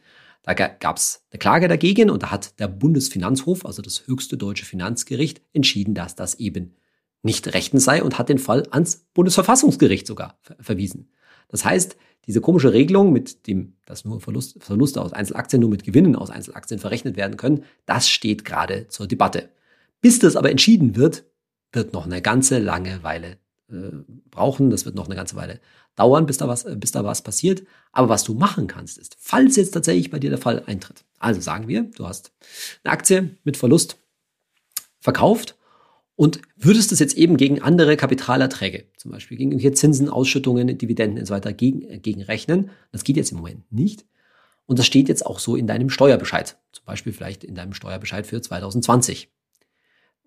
Da 0.43 0.53
gab 0.53 0.97
es 0.97 1.25
eine 1.31 1.39
Klage 1.39 1.67
dagegen 1.67 2.09
und 2.09 2.23
da 2.23 2.31
hat 2.31 2.59
der 2.59 2.67
Bundesfinanzhof, 2.67 3.65
also 3.65 3.81
das 3.81 4.07
höchste 4.07 4.37
deutsche 4.37 4.65
Finanzgericht, 4.65 5.41
entschieden, 5.53 5.93
dass 5.93 6.15
das 6.15 6.35
eben 6.35 6.75
nicht 7.21 7.53
rechtens 7.53 7.83
sei 7.83 8.01
und 8.01 8.17
hat 8.17 8.29
den 8.29 8.39
Fall 8.39 8.65
ans 8.71 9.05
Bundesverfassungsgericht 9.13 10.07
sogar 10.07 10.39
verwiesen. 10.59 11.11
Das 11.49 11.65
heißt, 11.65 11.97
diese 12.25 12.41
komische 12.41 12.73
Regelung 12.73 13.11
mit 13.11 13.47
dem, 13.47 13.73
dass 13.85 14.05
nur 14.05 14.21
Verlust, 14.21 14.63
Verluste 14.63 15.01
aus 15.01 15.13
Einzelaktien 15.13 15.59
nur 15.59 15.69
mit 15.69 15.83
Gewinnen 15.83 16.15
aus 16.15 16.29
Einzelaktien 16.29 16.79
verrechnet 16.79 17.17
werden 17.17 17.37
können, 17.37 17.63
das 17.85 18.07
steht 18.09 18.45
gerade 18.45 18.87
zur 18.87 19.07
Debatte. 19.07 19.49
Bis 20.01 20.19
das 20.19 20.35
aber 20.35 20.51
entschieden 20.51 20.95
wird, 20.95 21.25
wird 21.71 21.93
noch 21.93 22.05
eine 22.05 22.21
ganze 22.21 22.59
lange 22.59 23.03
Weile 23.03 23.37
äh, 23.71 23.91
brauchen. 24.31 24.69
Das 24.69 24.85
wird 24.85 24.95
noch 24.95 25.05
eine 25.05 25.15
ganze 25.15 25.35
Weile 25.35 25.59
dauern, 25.95 26.25
bis 26.25 26.37
da, 26.37 26.47
was, 26.47 26.63
äh, 26.63 26.75
bis 26.75 26.91
da 26.91 27.03
was 27.03 27.21
passiert. 27.21 27.63
Aber 27.91 28.09
was 28.09 28.23
du 28.23 28.33
machen 28.33 28.67
kannst, 28.67 28.97
ist, 28.97 29.17
falls 29.19 29.55
jetzt 29.55 29.71
tatsächlich 29.71 30.09
bei 30.09 30.19
dir 30.19 30.29
der 30.29 30.39
Fall 30.39 30.63
eintritt. 30.65 31.03
Also 31.19 31.41
sagen 31.41 31.67
wir, 31.67 31.83
du 31.83 32.07
hast 32.07 32.31
eine 32.83 32.93
Aktie 32.93 33.37
mit 33.43 33.57
Verlust 33.57 33.97
verkauft 34.99 35.57
und 36.15 36.41
würdest 36.57 36.91
es 36.91 36.99
jetzt 36.99 37.15
eben 37.15 37.37
gegen 37.37 37.61
andere 37.61 37.95
Kapitalerträge, 37.95 38.85
zum 38.97 39.11
Beispiel 39.11 39.37
gegen 39.37 39.57
hier 39.57 39.73
Zinsen, 39.73 40.09
Ausschüttungen, 40.09 40.77
Dividenden 40.77 41.19
und 41.19 41.25
so 41.25 41.33
weiter, 41.33 41.53
gegen, 41.53 41.81
äh, 41.83 41.99
gegen 41.99 42.21
rechnen. 42.21 42.71
Das 42.91 43.03
geht 43.03 43.17
jetzt 43.17 43.31
im 43.31 43.37
Moment 43.37 43.71
nicht. 43.71 44.05
Und 44.65 44.79
das 44.79 44.85
steht 44.85 45.09
jetzt 45.09 45.25
auch 45.25 45.39
so 45.39 45.55
in 45.55 45.65
deinem 45.65 45.89
Steuerbescheid. 45.89 46.57
Zum 46.71 46.85
Beispiel 46.85 47.11
vielleicht 47.11 47.43
in 47.43 47.55
deinem 47.55 47.73
Steuerbescheid 47.73 48.27
für 48.27 48.41
2020 48.41 49.31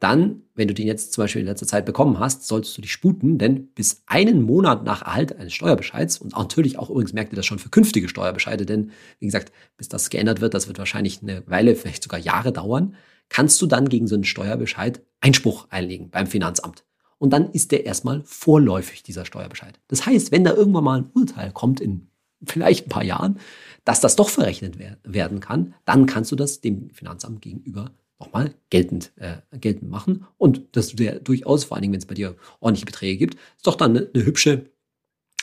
dann, 0.03 0.43
wenn 0.55 0.67
du 0.67 0.75
den 0.75 0.87
jetzt 0.87 1.13
zum 1.13 1.23
Beispiel 1.23 1.43
in 1.43 1.47
letzter 1.47 1.67
Zeit 1.67 1.87
bekommen 1.87 2.19
hast, 2.19 2.47
solltest 2.49 2.77
du 2.77 2.83
dich 2.83 2.93
sputen, 2.93 3.39
denn 3.39 3.69
bis 3.69 4.03
einen 4.07 4.43
Monat 4.43 4.85
nach 4.85 5.03
Erhalt 5.03 5.37
eines 5.39 5.53
Steuerbescheids 5.53 6.19
und 6.19 6.33
natürlich 6.37 6.79
auch 6.79 6.91
übrigens 6.91 7.13
merkt 7.13 7.33
ihr 7.33 7.37
das 7.37 7.47
schon 7.47 7.61
für 7.61 7.69
künftige 7.69 8.09
Steuerbescheide, 8.09 8.67
denn 8.67 8.91
wie 9.21 9.27
gesagt, 9.27 9.53
bis 9.77 9.89
das 9.89 10.11
geändert 10.11 10.41
wird, 10.41 10.55
das 10.55 10.67
wird 10.67 10.79
wahrscheinlich 10.79 11.23
eine 11.23 11.45
Weile, 11.47 11.77
vielleicht 11.77 12.03
sogar 12.03 12.19
Jahre 12.19 12.53
dauern, 12.53 12.97
kannst 13.29 13.63
du 13.63 13.67
dann 13.67 13.89
gegen 13.89 14.09
so 14.09 14.17
einen 14.17 14.25
Steuerbescheid 14.25 15.03
Einspruch 15.21 15.69
einlegen 15.71 16.11
beim 16.11 16.27
Finanzamt. 16.27 16.85
Und 17.19 17.33
dann 17.33 17.53
ist 17.53 17.71
der 17.71 17.87
erstmal 17.87 18.23
vorläufig, 18.25 19.05
dieser 19.05 19.25
Steuerbescheid. 19.25 19.79
Das 19.87 20.05
heißt, 20.05 20.33
wenn 20.33 20.43
da 20.43 20.53
irgendwann 20.53 20.85
mal 20.85 20.99
ein 20.99 21.11
Urteil 21.15 21.53
kommt 21.53 21.81
in 21.81 22.09
vielleicht 22.45 22.87
ein 22.87 22.91
paar 22.91 23.05
Jahren, 23.05 23.39
dass 23.85 24.01
das 24.01 24.17
doch 24.17 24.29
verrechnet 24.29 24.77
werden 25.05 25.39
kann, 25.39 25.75
dann 25.85 26.07
kannst 26.07 26.33
du 26.33 26.37
das 26.37 26.61
dem 26.61 26.91
Finanzamt 26.91 27.41
gegenüber 27.41 27.93
nochmal 28.23 28.55
geltend, 28.71 29.13
äh, 29.17 29.37
geltend 29.59 29.91
machen. 29.91 30.27
Und 30.39 30.77
dass 30.77 30.89
du 30.89 30.97
dir 30.97 31.21
durchaus, 31.21 31.65
vor 31.65 31.77
allen 31.77 31.83
Dingen, 31.83 31.93
wenn 31.93 32.01
es 32.01 32.07
bei 32.07 32.15
dir 32.15 32.37
ordentliche 32.61 32.87
Beträge 32.87 33.19
gibt, 33.19 33.35
ist 33.35 33.67
doch 33.67 33.75
dann 33.75 33.97
eine, 33.97 34.09
eine 34.15 34.25
hübsche 34.25 34.71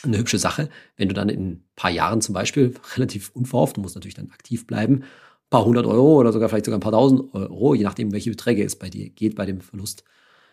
eine 0.02 0.16
hübsche 0.16 0.38
Sache, 0.38 0.70
wenn 0.96 1.08
du 1.08 1.14
dann 1.14 1.28
in 1.28 1.50
ein 1.50 1.64
paar 1.76 1.90
Jahren 1.90 2.22
zum 2.22 2.32
Beispiel 2.32 2.74
relativ 2.96 3.30
unverhofft, 3.34 3.76
du 3.76 3.82
musst 3.82 3.94
natürlich 3.94 4.14
dann 4.14 4.30
aktiv 4.30 4.66
bleiben, 4.66 5.02
ein 5.02 5.50
paar 5.50 5.64
hundert 5.64 5.84
Euro 5.84 6.18
oder 6.18 6.32
sogar 6.32 6.48
vielleicht 6.48 6.64
sogar 6.64 6.78
ein 6.78 6.82
paar 6.82 6.92
tausend 6.92 7.34
Euro, 7.34 7.74
je 7.74 7.84
nachdem, 7.84 8.12
welche 8.12 8.30
Beträge 8.30 8.64
es 8.64 8.76
bei 8.76 8.88
dir 8.88 9.10
geht, 9.10 9.36
bei 9.36 9.44
dem 9.44 9.60
Verlust, 9.60 10.04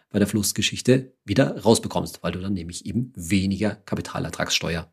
bei 0.09 0.19
der 0.19 0.27
Verlustgeschichte 0.27 1.13
wieder 1.23 1.61
rausbekommst, 1.61 2.23
weil 2.23 2.31
du 2.33 2.39
dann 2.39 2.53
nämlich 2.53 2.85
eben 2.85 3.13
weniger 3.15 3.75
Kapitalertragssteuer 3.75 4.91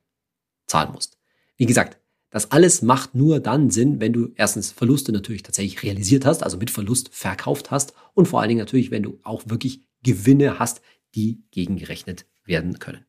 zahlen 0.67 0.93
musst. 0.93 1.19
Wie 1.57 1.67
gesagt, 1.67 1.99
das 2.35 2.51
alles 2.51 2.83
macht 2.83 3.15
nur 3.15 3.39
dann 3.39 3.71
Sinn, 3.71 4.01
wenn 4.01 4.13
du 4.13 4.33
erstens 4.35 4.73
Verluste 4.73 5.13
natürlich 5.13 5.45
tatsächlich 5.45 5.85
realisiert 5.85 6.27
hast, 6.27 6.43
also 6.43 6.57
mit 6.57 6.69
Verlust 6.69 7.15
verkauft 7.15 7.71
hast 7.71 7.95
und 8.13 8.27
vor 8.27 8.41
allen 8.41 8.49
Dingen 8.49 8.59
natürlich, 8.59 8.91
wenn 8.91 9.05
du 9.05 9.21
auch 9.23 9.45
wirklich 9.47 9.85
Gewinne 10.03 10.59
hast, 10.59 10.81
die 11.15 11.45
gegengerechnet 11.53 12.27
werden 12.45 12.81
können. 12.81 13.07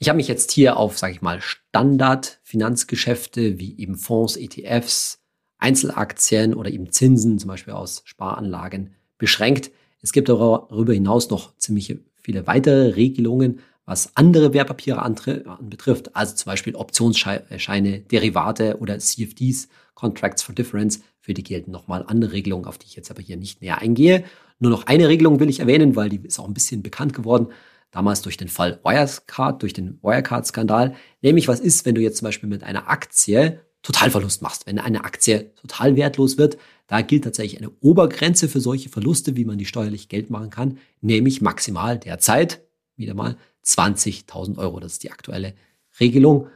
Ich 0.00 0.08
habe 0.08 0.16
mich 0.16 0.26
jetzt 0.26 0.50
hier 0.50 0.76
auf, 0.76 0.98
sage 0.98 1.12
ich 1.12 1.22
mal, 1.22 1.40
Standard-Finanzgeschäfte 1.40 3.60
wie 3.60 3.78
eben 3.78 3.94
Fonds, 3.94 4.36
ETFs, 4.36 5.20
Einzelaktien 5.58 6.52
oder 6.52 6.72
eben 6.72 6.90
Zinsen, 6.90 7.38
zum 7.38 7.46
Beispiel 7.46 7.74
aus 7.74 8.02
Sparanlagen, 8.04 8.96
beschränkt. 9.18 9.70
Es 10.02 10.10
gibt 10.10 10.28
darüber 10.28 10.92
hinaus 10.92 11.30
noch 11.30 11.56
ziemlich 11.58 11.96
viele 12.16 12.48
weitere 12.48 12.88
Regelungen, 12.88 13.60
was 13.86 14.16
andere 14.16 14.52
Wertpapiere 14.54 15.02
anbetrifft, 15.02 16.16
also 16.16 16.34
zum 16.34 16.50
Beispiel 16.50 16.74
Optionsscheine, 16.74 18.00
Derivate 18.00 18.78
oder 18.78 18.98
CFDs, 18.98 19.68
Contracts 19.94 20.42
for 20.42 20.54
Difference, 20.54 21.00
für 21.20 21.34
die 21.34 21.42
gelten 21.42 21.70
nochmal 21.70 22.04
andere 22.06 22.32
Regelungen, 22.32 22.66
auf 22.66 22.78
die 22.78 22.86
ich 22.86 22.96
jetzt 22.96 23.10
aber 23.10 23.22
hier 23.22 23.36
nicht 23.36 23.62
näher 23.62 23.78
eingehe. 23.78 24.24
Nur 24.58 24.70
noch 24.70 24.86
eine 24.86 25.08
Regelung 25.08 25.40
will 25.40 25.48
ich 25.48 25.60
erwähnen, 25.60 25.96
weil 25.96 26.08
die 26.08 26.20
ist 26.22 26.38
auch 26.38 26.46
ein 26.46 26.54
bisschen 26.54 26.82
bekannt 26.82 27.12
geworden, 27.14 27.48
damals 27.90 28.22
durch 28.22 28.36
den 28.36 28.48
Fall 28.48 28.80
Wirecard, 28.82 29.62
durch 29.62 29.72
den 29.72 29.98
Wirecard-Skandal. 30.02 30.94
Nämlich, 31.22 31.48
was 31.48 31.60
ist, 31.60 31.86
wenn 31.86 31.94
du 31.94 32.00
jetzt 32.00 32.18
zum 32.18 32.26
Beispiel 32.26 32.48
mit 32.48 32.62
einer 32.62 32.88
Aktie 32.88 33.60
Totalverlust 33.82 34.40
machst, 34.40 34.66
wenn 34.66 34.78
eine 34.78 35.04
Aktie 35.04 35.52
total 35.56 35.94
wertlos 35.94 36.38
wird, 36.38 36.56
da 36.86 37.02
gilt 37.02 37.24
tatsächlich 37.24 37.60
eine 37.60 37.70
Obergrenze 37.80 38.48
für 38.48 38.60
solche 38.60 38.88
Verluste, 38.88 39.36
wie 39.36 39.44
man 39.44 39.58
die 39.58 39.66
steuerlich 39.66 40.08
Geld 40.08 40.30
machen 40.30 40.50
kann, 40.50 40.78
nämlich 41.02 41.42
maximal 41.42 41.98
derzeit 41.98 42.62
wieder 42.96 43.14
mal 43.14 43.36
20.000 43.64 44.58
Euro. 44.58 44.80
Das 44.80 44.92
ist 44.92 45.02
die 45.02 45.10
aktuelle 45.10 45.54
Regelung. 46.00 46.48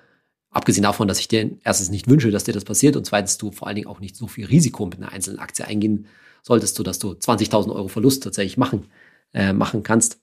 Abgesehen 0.51 0.83
davon, 0.83 1.09
dass 1.09 1.21
ich 1.21 1.29
dir 1.29 1.51
erstens 1.63 1.91
nicht 1.91 2.09
wünsche, 2.09 2.31
dass 2.31 2.45
dir 2.45 2.55
das 2.55 2.65
passiert 2.65 2.97
und 2.97 3.05
zweitens 3.05 3.39
du 3.39 3.53
vor 3.53 3.69
allen 3.69 3.77
Dingen 3.77 3.87
auch 3.87 4.01
nicht 4.01 4.17
so 4.17 4.27
viel 4.27 4.47
Risiko 4.47 4.87
mit 4.87 4.99
einer 4.99 5.13
einzelnen 5.13 5.39
Aktie 5.39 5.67
eingehen 5.67 6.07
solltest, 6.43 6.79
du, 6.79 6.83
dass 6.83 6.99
du 6.99 7.13
20.000 7.13 7.75
Euro 7.75 7.89
Verlust 7.89 8.23
tatsächlich 8.23 8.57
machen, 8.57 8.87
äh, 9.35 9.53
machen 9.53 9.83
kannst. 9.83 10.21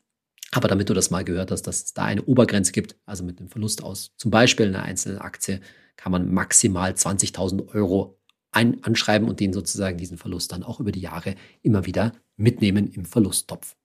Aber 0.52 0.68
damit 0.68 0.90
du 0.90 0.94
das 0.94 1.12
mal 1.12 1.24
gehört 1.24 1.52
hast, 1.52 1.64
dass 1.64 1.84
es 1.84 1.94
da 1.94 2.06
eine 2.06 2.24
Obergrenze 2.24 2.72
gibt, 2.72 2.96
also 3.06 3.24
mit 3.24 3.40
einem 3.40 3.50
Verlust 3.50 3.84
aus 3.84 4.14
zum 4.18 4.32
Beispiel 4.32 4.68
einer 4.68 4.84
einzelnen 4.84 5.20
Aktie, 5.20 5.60
kann 5.98 6.12
man 6.12 6.34
maximal 6.34 6.92
20.000 6.92 7.74
Euro 7.74 8.18
ein, 8.52 8.84
anschreiben 8.84 9.28
und 9.28 9.40
den 9.40 9.54
sozusagen 9.54 9.98
diesen 9.98 10.18
Verlust 10.18 10.52
dann 10.52 10.64
auch 10.64 10.80
über 10.80 10.92
die 10.92 11.02
Jahre 11.02 11.36
immer 11.62 11.86
wieder 11.86 12.14
mitnehmen 12.38 12.88
im 12.88 13.06
Verlusttopf. 13.06 13.76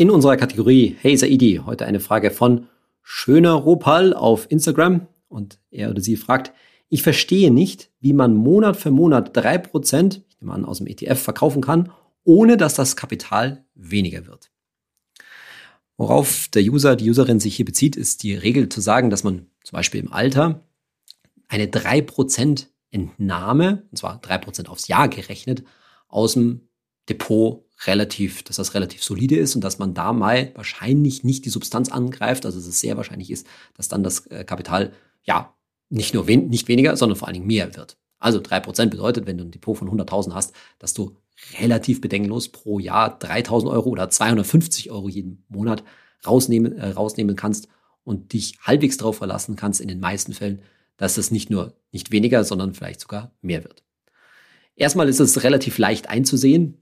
In 0.00 0.08
unserer 0.08 0.38
Kategorie 0.38 0.96
Hey 0.98 1.14
Saidi, 1.14 1.60
heute 1.62 1.84
eine 1.84 2.00
Frage 2.00 2.30
von 2.30 2.68
Schöner 3.02 3.52
Ropal 3.52 4.14
auf 4.14 4.50
Instagram 4.50 5.06
und 5.28 5.58
er 5.70 5.90
oder 5.90 6.00
sie 6.00 6.16
fragt, 6.16 6.54
ich 6.88 7.02
verstehe 7.02 7.50
nicht, 7.50 7.90
wie 8.00 8.14
man 8.14 8.34
Monat 8.34 8.78
für 8.78 8.90
Monat 8.90 9.36
drei 9.36 9.58
Prozent, 9.58 10.22
ich 10.30 10.40
nehme 10.40 10.54
an, 10.54 10.64
aus 10.64 10.78
dem 10.78 10.86
ETF 10.86 11.20
verkaufen 11.20 11.60
kann, 11.60 11.92
ohne 12.24 12.56
dass 12.56 12.72
das 12.72 12.96
Kapital 12.96 13.62
weniger 13.74 14.26
wird. 14.26 14.50
Worauf 15.98 16.48
der 16.48 16.62
User, 16.62 16.96
die 16.96 17.10
Userin 17.10 17.38
sich 17.38 17.56
hier 17.56 17.66
bezieht, 17.66 17.94
ist 17.94 18.22
die 18.22 18.34
Regel 18.34 18.70
zu 18.70 18.80
sagen, 18.80 19.10
dass 19.10 19.22
man 19.22 19.48
zum 19.64 19.76
Beispiel 19.76 20.00
im 20.00 20.14
Alter 20.14 20.64
eine 21.46 21.66
3% 21.66 22.68
Entnahme, 22.90 23.82
und 23.90 23.98
zwar 23.98 24.18
3% 24.18 24.66
aufs 24.68 24.88
Jahr 24.88 25.10
gerechnet, 25.10 25.62
aus 26.08 26.32
dem 26.32 26.70
Depot 27.10 27.66
relativ, 27.86 28.42
dass 28.42 28.56
das 28.56 28.74
relativ 28.74 29.02
solide 29.02 29.36
ist 29.36 29.54
und 29.54 29.62
dass 29.62 29.78
man 29.78 29.94
da 29.94 30.12
mal 30.12 30.52
wahrscheinlich 30.54 31.24
nicht 31.24 31.44
die 31.44 31.50
Substanz 31.50 31.90
angreift, 31.90 32.44
also 32.44 32.58
dass 32.58 32.66
es 32.66 32.80
sehr 32.80 32.96
wahrscheinlich 32.96 33.30
ist, 33.30 33.46
dass 33.74 33.88
dann 33.88 34.02
das 34.02 34.26
äh, 34.26 34.44
Kapital 34.44 34.92
ja 35.22 35.54
nicht 35.88 36.14
nur 36.14 36.26
wen 36.26 36.48
nicht 36.48 36.68
weniger, 36.68 36.96
sondern 36.96 37.16
vor 37.16 37.28
allen 37.28 37.34
Dingen 37.34 37.46
mehr 37.46 37.76
wird. 37.76 37.96
Also 38.18 38.38
3% 38.38 38.86
bedeutet, 38.90 39.26
wenn 39.26 39.38
du 39.38 39.44
ein 39.44 39.50
Depot 39.50 39.76
von 39.76 39.88
100.000 39.88 40.34
hast, 40.34 40.54
dass 40.78 40.92
du 40.92 41.16
relativ 41.58 42.00
bedenkenlos 42.02 42.48
pro 42.48 42.78
Jahr 42.78 43.18
3000 43.18 43.72
Euro 43.72 43.88
oder 43.88 44.10
250 44.10 44.90
Euro 44.90 45.08
jeden 45.08 45.44
Monat 45.48 45.82
rausnehmen, 46.26 46.76
äh, 46.76 46.90
rausnehmen 46.90 47.34
kannst 47.34 47.68
und 48.04 48.34
dich 48.34 48.58
halbwegs 48.60 48.98
darauf 48.98 49.16
verlassen 49.16 49.56
kannst 49.56 49.80
in 49.80 49.88
den 49.88 50.00
meisten 50.00 50.34
Fällen, 50.34 50.62
dass 50.98 51.16
es 51.16 51.30
nicht 51.30 51.48
nur 51.48 51.74
nicht 51.92 52.12
weniger, 52.12 52.44
sondern 52.44 52.74
vielleicht 52.74 53.00
sogar 53.00 53.32
mehr 53.40 53.64
wird. 53.64 53.82
Erstmal 54.76 55.08
ist 55.08 55.20
es 55.20 55.42
relativ 55.42 55.78
leicht 55.78 56.08
einzusehen, 56.08 56.79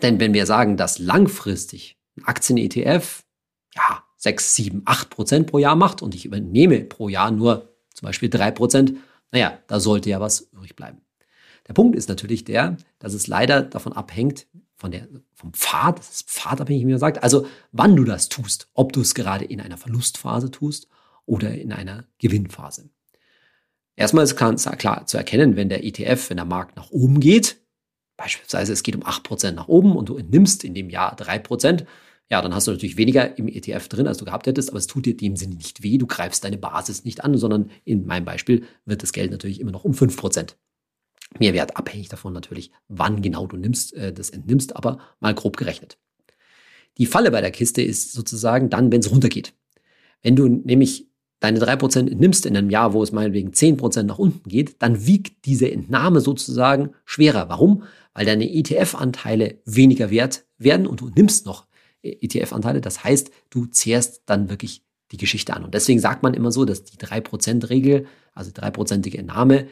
denn 0.00 0.20
wenn 0.20 0.34
wir 0.34 0.46
sagen, 0.46 0.76
dass 0.76 0.98
langfristig 0.98 1.98
ein 2.16 2.24
Aktien-ETF 2.24 3.24
ja 3.74 4.04
6, 4.16 4.54
7, 4.54 4.82
8 4.84 5.10
Prozent 5.10 5.46
pro 5.48 5.58
Jahr 5.58 5.76
macht 5.76 6.02
und 6.02 6.14
ich 6.14 6.24
übernehme 6.24 6.80
pro 6.84 7.08
Jahr 7.08 7.30
nur 7.30 7.74
zum 7.92 8.06
Beispiel 8.06 8.30
3 8.30 8.52
Prozent, 8.52 8.94
naja, 9.30 9.58
da 9.66 9.80
sollte 9.80 10.10
ja 10.10 10.20
was 10.20 10.40
übrig 10.52 10.76
bleiben. 10.76 11.02
Der 11.68 11.74
Punkt 11.74 11.96
ist 11.96 12.08
natürlich 12.08 12.44
der, 12.44 12.76
dass 12.98 13.14
es 13.14 13.26
leider 13.26 13.62
davon 13.62 13.92
abhängt, 13.92 14.46
von 14.76 14.90
der, 14.90 15.08
vom 15.34 15.52
Pfad, 15.52 16.00
das 16.00 16.10
ist 16.10 16.28
pfadabhängig, 16.28 16.84
wie 16.84 16.90
man 16.90 16.98
sagt, 16.98 17.22
also 17.22 17.46
wann 17.70 17.94
du 17.94 18.02
das 18.02 18.28
tust, 18.28 18.68
ob 18.74 18.92
du 18.92 19.00
es 19.00 19.14
gerade 19.14 19.44
in 19.44 19.60
einer 19.60 19.76
Verlustphase 19.76 20.50
tust 20.50 20.88
oder 21.24 21.54
in 21.54 21.72
einer 21.72 22.04
Gewinnphase. 22.18 22.90
Erstmal 23.94 24.24
ist 24.24 24.36
klar 24.36 25.06
zu 25.06 25.16
erkennen, 25.16 25.54
wenn 25.54 25.68
der 25.68 25.84
ETF, 25.84 26.30
wenn 26.30 26.38
der 26.38 26.46
Markt 26.46 26.76
nach 26.76 26.90
oben 26.90 27.20
geht, 27.20 27.61
beispielsweise 28.16 28.72
es 28.72 28.82
geht 28.82 28.96
um 28.96 29.02
8% 29.02 29.52
nach 29.52 29.68
oben 29.68 29.96
und 29.96 30.08
du 30.08 30.16
entnimmst 30.16 30.64
in 30.64 30.74
dem 30.74 30.90
Jahr 30.90 31.16
3%, 31.16 31.84
ja, 32.30 32.40
dann 32.40 32.54
hast 32.54 32.66
du 32.66 32.70
natürlich 32.70 32.96
weniger 32.96 33.36
im 33.36 33.48
ETF 33.48 33.88
drin, 33.88 34.06
als 34.06 34.18
du 34.18 34.24
gehabt 34.24 34.46
hättest, 34.46 34.70
aber 34.70 34.78
es 34.78 34.86
tut 34.86 35.04
dir 35.04 35.16
dem 35.16 35.36
Sinne 35.36 35.54
nicht 35.56 35.82
weh, 35.82 35.98
du 35.98 36.06
greifst 36.06 36.44
deine 36.44 36.56
Basis 36.56 37.04
nicht 37.04 37.24
an, 37.24 37.36
sondern 37.36 37.70
in 37.84 38.06
meinem 38.06 38.24
Beispiel 38.24 38.64
wird 38.86 39.02
das 39.02 39.12
Geld 39.12 39.30
natürlich 39.30 39.60
immer 39.60 39.72
noch 39.72 39.84
um 39.84 39.92
5% 39.92 40.54
Mehrwert, 41.38 41.76
abhängig 41.76 42.08
davon 42.08 42.32
natürlich, 42.32 42.70
wann 42.88 43.22
genau 43.22 43.46
du 43.46 43.56
nimmst, 43.56 43.94
äh, 43.94 44.12
das 44.12 44.30
entnimmst, 44.30 44.76
aber 44.76 44.98
mal 45.20 45.34
grob 45.34 45.56
gerechnet. 45.56 45.98
Die 46.98 47.06
Falle 47.06 47.30
bei 47.30 47.40
der 47.40 47.50
Kiste 47.50 47.82
ist 47.82 48.12
sozusagen 48.12 48.70
dann, 48.70 48.92
wenn 48.92 49.00
es 49.00 49.10
runtergeht. 49.10 49.54
Wenn 50.22 50.36
du 50.36 50.46
nämlich 50.46 51.08
deine 51.40 51.58
3% 51.58 52.10
entnimmst 52.10 52.46
in 52.46 52.56
einem 52.56 52.70
Jahr, 52.70 52.92
wo 52.92 53.02
es 53.02 53.12
meinetwegen 53.12 53.50
10% 53.50 54.04
nach 54.04 54.18
unten 54.18 54.48
geht, 54.48 54.80
dann 54.80 55.06
wiegt 55.06 55.44
diese 55.46 55.70
Entnahme 55.70 56.20
sozusagen 56.20 56.90
schwerer. 57.04 57.48
Warum? 57.48 57.84
Weil 58.14 58.26
deine 58.26 58.50
ETF-Anteile 58.52 59.60
weniger 59.64 60.10
wert 60.10 60.44
werden 60.58 60.86
und 60.86 61.00
du 61.00 61.08
nimmst 61.08 61.46
noch 61.46 61.66
äh, 62.02 62.16
ETF-Anteile. 62.20 62.80
Das 62.80 63.04
heißt, 63.04 63.30
du 63.50 63.66
zehrst 63.66 64.22
dann 64.26 64.50
wirklich 64.50 64.82
die 65.12 65.16
Geschichte 65.16 65.54
an. 65.54 65.64
Und 65.64 65.74
deswegen 65.74 66.00
sagt 66.00 66.22
man 66.22 66.34
immer 66.34 66.52
so, 66.52 66.64
dass 66.64 66.84
die 66.84 66.96
3%-Regel, 66.96 68.06
also 68.34 68.50
3%ige 68.50 69.18
Entnahme, 69.18 69.68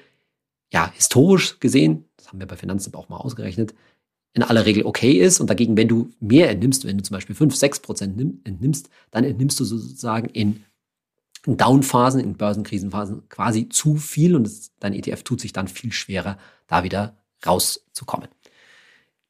ja, 0.73 0.93
historisch 0.93 1.59
gesehen, 1.59 2.05
das 2.17 2.29
haben 2.29 2.39
wir 2.39 2.47
bei 2.47 2.57
Finanzen 2.57 2.95
auch 2.95 3.09
mal 3.09 3.17
ausgerechnet, 3.17 3.75
in 4.33 4.43
aller 4.43 4.67
Regel 4.67 4.85
okay 4.85 5.13
ist. 5.13 5.41
Und 5.41 5.51
dagegen, 5.51 5.77
wenn 5.77 5.89
du 5.89 6.11
mehr 6.21 6.51
entnimmst, 6.51 6.87
wenn 6.87 6.99
du 6.99 7.03
zum 7.03 7.15
Beispiel 7.15 7.35
5, 7.35 7.57
6 7.57 7.81
Prozent 7.81 8.21
entnimmst, 8.45 8.91
dann 9.11 9.25
entnimmst 9.25 9.59
du 9.59 9.65
sozusagen 9.65 10.29
in 10.29 10.65
Downphasen, 11.47 12.21
in 12.21 12.37
Börsenkrisenphasen 12.37 13.29
quasi 13.29 13.69
zu 13.69 13.97
viel 13.97 14.37
und 14.37 14.45
das, 14.45 14.73
dein 14.79 14.93
ETF 14.93 15.23
tut 15.23 15.41
sich 15.41 15.53
dann 15.53 15.69
viel 15.69 15.91
schwerer, 15.91 16.39
da 16.67 16.85
wieder 16.85 17.17
rauszukommen. 17.47 18.29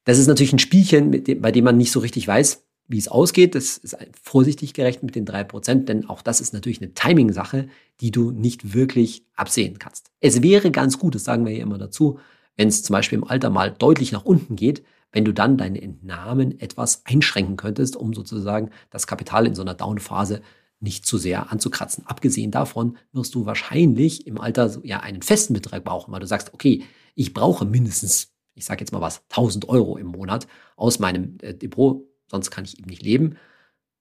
Das 0.05 0.19
ist 0.19 0.27
natürlich 0.27 0.53
ein 0.53 0.59
Spielchen, 0.59 1.25
dem, 1.25 1.41
bei 1.41 1.53
dem 1.53 1.65
man 1.65 1.77
nicht 1.77 1.93
so 1.93 2.01
richtig 2.01 2.27
weiß, 2.27 2.65
wie 2.89 2.99
es 2.99 3.07
ausgeht, 3.07 3.55
das 3.55 3.79
ist 3.79 3.97
vorsichtig 4.21 4.75
gerechnet 4.75 5.05
mit 5.05 5.15
den 5.15 5.25
drei 5.25 5.45
Prozent, 5.45 5.89
denn 5.89 6.09
auch 6.09 6.23
das 6.23 6.41
ist 6.41 6.53
natürlich 6.53 6.83
eine 6.83 6.93
Timing-Sache, 6.93 7.69
die 8.01 8.11
du 8.11 8.33
nicht 8.33 8.75
wirklich 8.75 9.25
absehen 9.37 9.79
kannst. 9.79 10.11
Es 10.21 10.43
wäre 10.43 10.73
ganz 10.73 10.99
gut, 10.99 11.15
das 11.15 11.23
sagen 11.23 11.47
wir 11.47 11.53
ja 11.53 11.63
immer 11.63 11.79
dazu, 11.79 12.19
wenn 12.57 12.67
es 12.67 12.83
zum 12.83 12.95
Beispiel 12.95 13.19
im 13.19 13.25
Alter 13.25 13.49
mal 13.49 13.71
deutlich 13.71 14.11
nach 14.11 14.25
unten 14.25 14.57
geht, 14.57 14.83
wenn 15.13 15.25
du 15.25 15.33
dann 15.33 15.57
deine 15.57 15.81
Entnahmen 15.81 16.59
etwas 16.61 17.03
einschränken 17.05 17.57
könntest, 17.57 17.95
um 17.95 18.13
sozusagen 18.13 18.71
das 18.91 19.07
Kapital 19.07 19.47
in 19.47 19.55
so 19.55 19.63
einer 19.63 19.75
Down-Phase 19.75 20.41
nicht 20.81 21.07
zu 21.07 21.19
sehr 21.19 21.53
anzukratzen. 21.53 22.07
Abgesehen 22.07 22.51
davon 22.51 22.97
wirst 23.13 23.35
du 23.35 23.47
wahrscheinlich 23.47 24.27
im 24.27 24.41
Alter 24.41 24.81
ja 24.83 25.01
einen 25.01 25.23
festen 25.23 25.55
Betrag 25.55 25.85
brauchen, 25.85 26.13
weil 26.13 26.21
du 26.21 26.27
sagst, 26.27 26.55
okay, 26.55 26.83
ich 27.15 27.35
brauche 27.35 27.65
mindestens, 27.65 28.33
ich 28.55 28.65
sage 28.65 28.81
jetzt 28.81 28.93
mal 28.93 29.01
was, 29.01 29.23
1000 29.31 29.69
Euro 29.69 29.97
im 29.97 30.09
Monat 30.09 30.47
aus 30.77 30.99
meinem 30.99 31.39
äh, 31.43 31.55
Depot 31.55 32.07
sonst 32.31 32.51
kann 32.51 32.65
ich 32.65 32.79
eben 32.79 32.89
nicht 32.89 33.03
leben. 33.03 33.37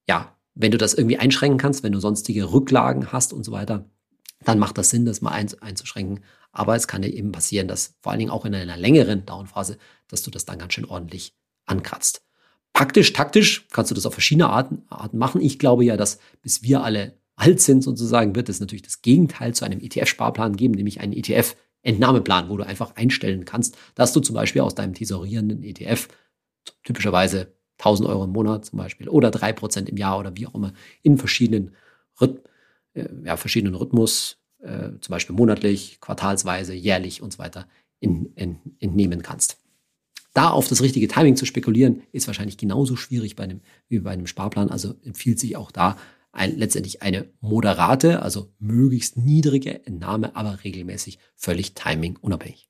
Ja, 0.08 0.36
wenn 0.56 0.72
du 0.72 0.78
das 0.78 0.93
irgendwie 0.93 1.17
einschränken 1.17 1.58
kannst, 1.58 1.84
wenn 1.84 1.91
du 1.91 2.00
sonstige 2.00 2.52
Rücklagen 2.52 3.12
hast 3.12 3.34
und 3.34 3.43
so 3.43 3.52
weiter, 3.52 3.89
dann 4.43 4.60
macht 4.60 4.78
das 4.78 4.89
Sinn, 4.89 5.06
das 5.06 5.22
mal 5.22 5.32
einzuschränken. 5.32 6.24
Aber 6.52 6.76
es 6.76 6.88
kann 6.88 7.02
dir 7.02 7.13
eben 7.13 7.32
passieren, 7.32 7.67
dass 7.67 7.95
vor 8.02 8.12
allen 8.12 8.19
Dingen 8.19 8.32
auch 8.32 8.45
in 8.45 8.56
einer 8.56 8.78
längeren 8.78 9.26
Downphase, 9.26 9.78
dass 10.08 10.22
du 10.22 10.32
das 10.32 10.45
dann 10.45 10.60
ganz 10.60 10.74
schön 10.74 10.86
ordentlich 10.86 11.36
ankratzt. 11.65 12.24
Praktisch, 12.74 13.13
taktisch 13.13 13.67
kannst 13.72 13.91
du 13.91 13.95
das 13.95 14.06
auf 14.06 14.13
verschiedene 14.13 14.50
Arten, 14.50 14.84
Arten 14.89 15.17
machen. 15.17 15.41
Ich 15.41 15.60
glaube 15.60 15.84
ja, 15.84 15.98
dass 15.98 16.19
bis 16.41 16.63
wir 16.63 16.84
alle 16.84 17.17
alt 17.36 17.62
sind 17.62 17.84
sozusagen, 17.84 18.36
wird 18.36 18.50
es 18.50 18.60
natürlich 18.60 18.82
das 18.82 19.02
Gegenteil 19.02 19.54
zu 19.54 19.65
einem 19.65 19.80
ETF-Sparplan 19.80 20.56
geben, 20.56 20.74
nämlich 20.76 21.00
einen 21.00 21.13
ETF-Entnahmeplan, 21.83 22.49
wo 22.49 22.57
du 22.57 22.65
einfach 22.65 22.95
einstellen 22.95 23.45
kannst, 23.45 23.77
dass 23.95 24.13
du 24.13 24.19
zum 24.19 24.35
Beispiel 24.35 24.61
aus 24.61 24.75
deinem 24.75 24.93
tesorierenden 24.93 25.63
ETF 25.63 26.07
typischerweise 26.83 27.53
1000 27.77 28.09
Euro 28.09 28.25
im 28.25 28.31
Monat 28.31 28.65
zum 28.65 28.77
Beispiel 28.77 29.07
oder 29.07 29.29
3% 29.29 29.87
im 29.87 29.97
Jahr 29.97 30.19
oder 30.19 30.35
wie 30.35 30.47
auch 30.47 30.55
immer 30.55 30.73
in 31.01 31.17
verschiedenen, 31.17 31.75
Rhyth 32.19 32.41
äh, 32.93 33.07
ja, 33.23 33.37
verschiedenen 33.37 33.75
Rhythmus, 33.75 34.37
äh, 34.59 34.89
zum 34.99 35.11
Beispiel 35.11 35.35
monatlich, 35.35 35.99
quartalsweise, 36.01 36.73
jährlich 36.73 37.21
und 37.21 37.31
so 37.31 37.39
weiter 37.39 37.67
in, 37.99 38.33
in, 38.35 38.59
entnehmen 38.79 39.21
kannst. 39.21 39.57
Da 40.33 40.49
auf 40.49 40.67
das 40.67 40.81
richtige 40.81 41.07
Timing 41.07 41.35
zu 41.35 41.45
spekulieren, 41.45 42.03
ist 42.11 42.27
wahrscheinlich 42.27 42.57
genauso 42.57 42.95
schwierig 42.95 43.35
bei 43.35 43.43
einem, 43.43 43.61
wie 43.87 43.99
bei 43.99 44.11
einem 44.11 44.27
Sparplan. 44.27 44.69
Also 44.69 44.95
empfiehlt 45.03 45.39
sich 45.39 45.55
auch 45.55 45.71
da 45.71 45.97
ein, 46.31 46.57
letztendlich 46.57 47.01
eine 47.01 47.25
moderate, 47.41 48.21
also 48.21 48.51
möglichst 48.59 49.17
niedrige 49.17 49.85
Entnahme, 49.85 50.35
aber 50.35 50.63
regelmäßig 50.63 51.19
völlig 51.35 51.73
timingunabhängig. 51.73 52.69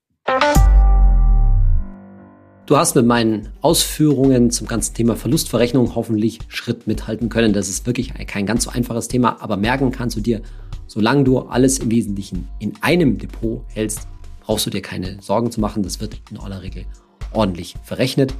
Du 2.65 2.77
hast 2.77 2.95
mit 2.95 3.05
meinen 3.05 3.49
Ausführungen 3.61 4.51
zum 4.51 4.67
ganzen 4.67 4.93
Thema 4.93 5.15
Verlustverrechnung 5.15 5.95
hoffentlich 5.95 6.37
Schritt 6.49 6.85
mithalten 6.85 7.29
können. 7.29 7.51
Das 7.51 7.67
ist 7.67 7.87
wirklich 7.87 8.13
kein 8.27 8.45
ganz 8.45 8.65
so 8.65 8.69
einfaches 8.69 9.07
Thema, 9.07 9.41
aber 9.41 9.57
merken 9.57 9.91
kannst 9.91 10.15
du 10.15 10.21
dir, 10.21 10.43
solange 10.85 11.23
du 11.23 11.39
alles 11.39 11.79
im 11.79 11.89
Wesentlichen 11.89 12.47
in 12.59 12.73
einem 12.81 13.17
Depot 13.17 13.63
hältst, 13.69 14.07
brauchst 14.41 14.67
du 14.67 14.69
dir 14.69 14.83
keine 14.83 15.19
Sorgen 15.19 15.51
zu 15.51 15.59
machen. 15.59 15.81
Das 15.81 15.99
wird 15.99 16.21
in 16.29 16.37
aller 16.37 16.61
Regel 16.61 16.85
ordentlich 17.33 17.73
verrechnet. 17.83 18.35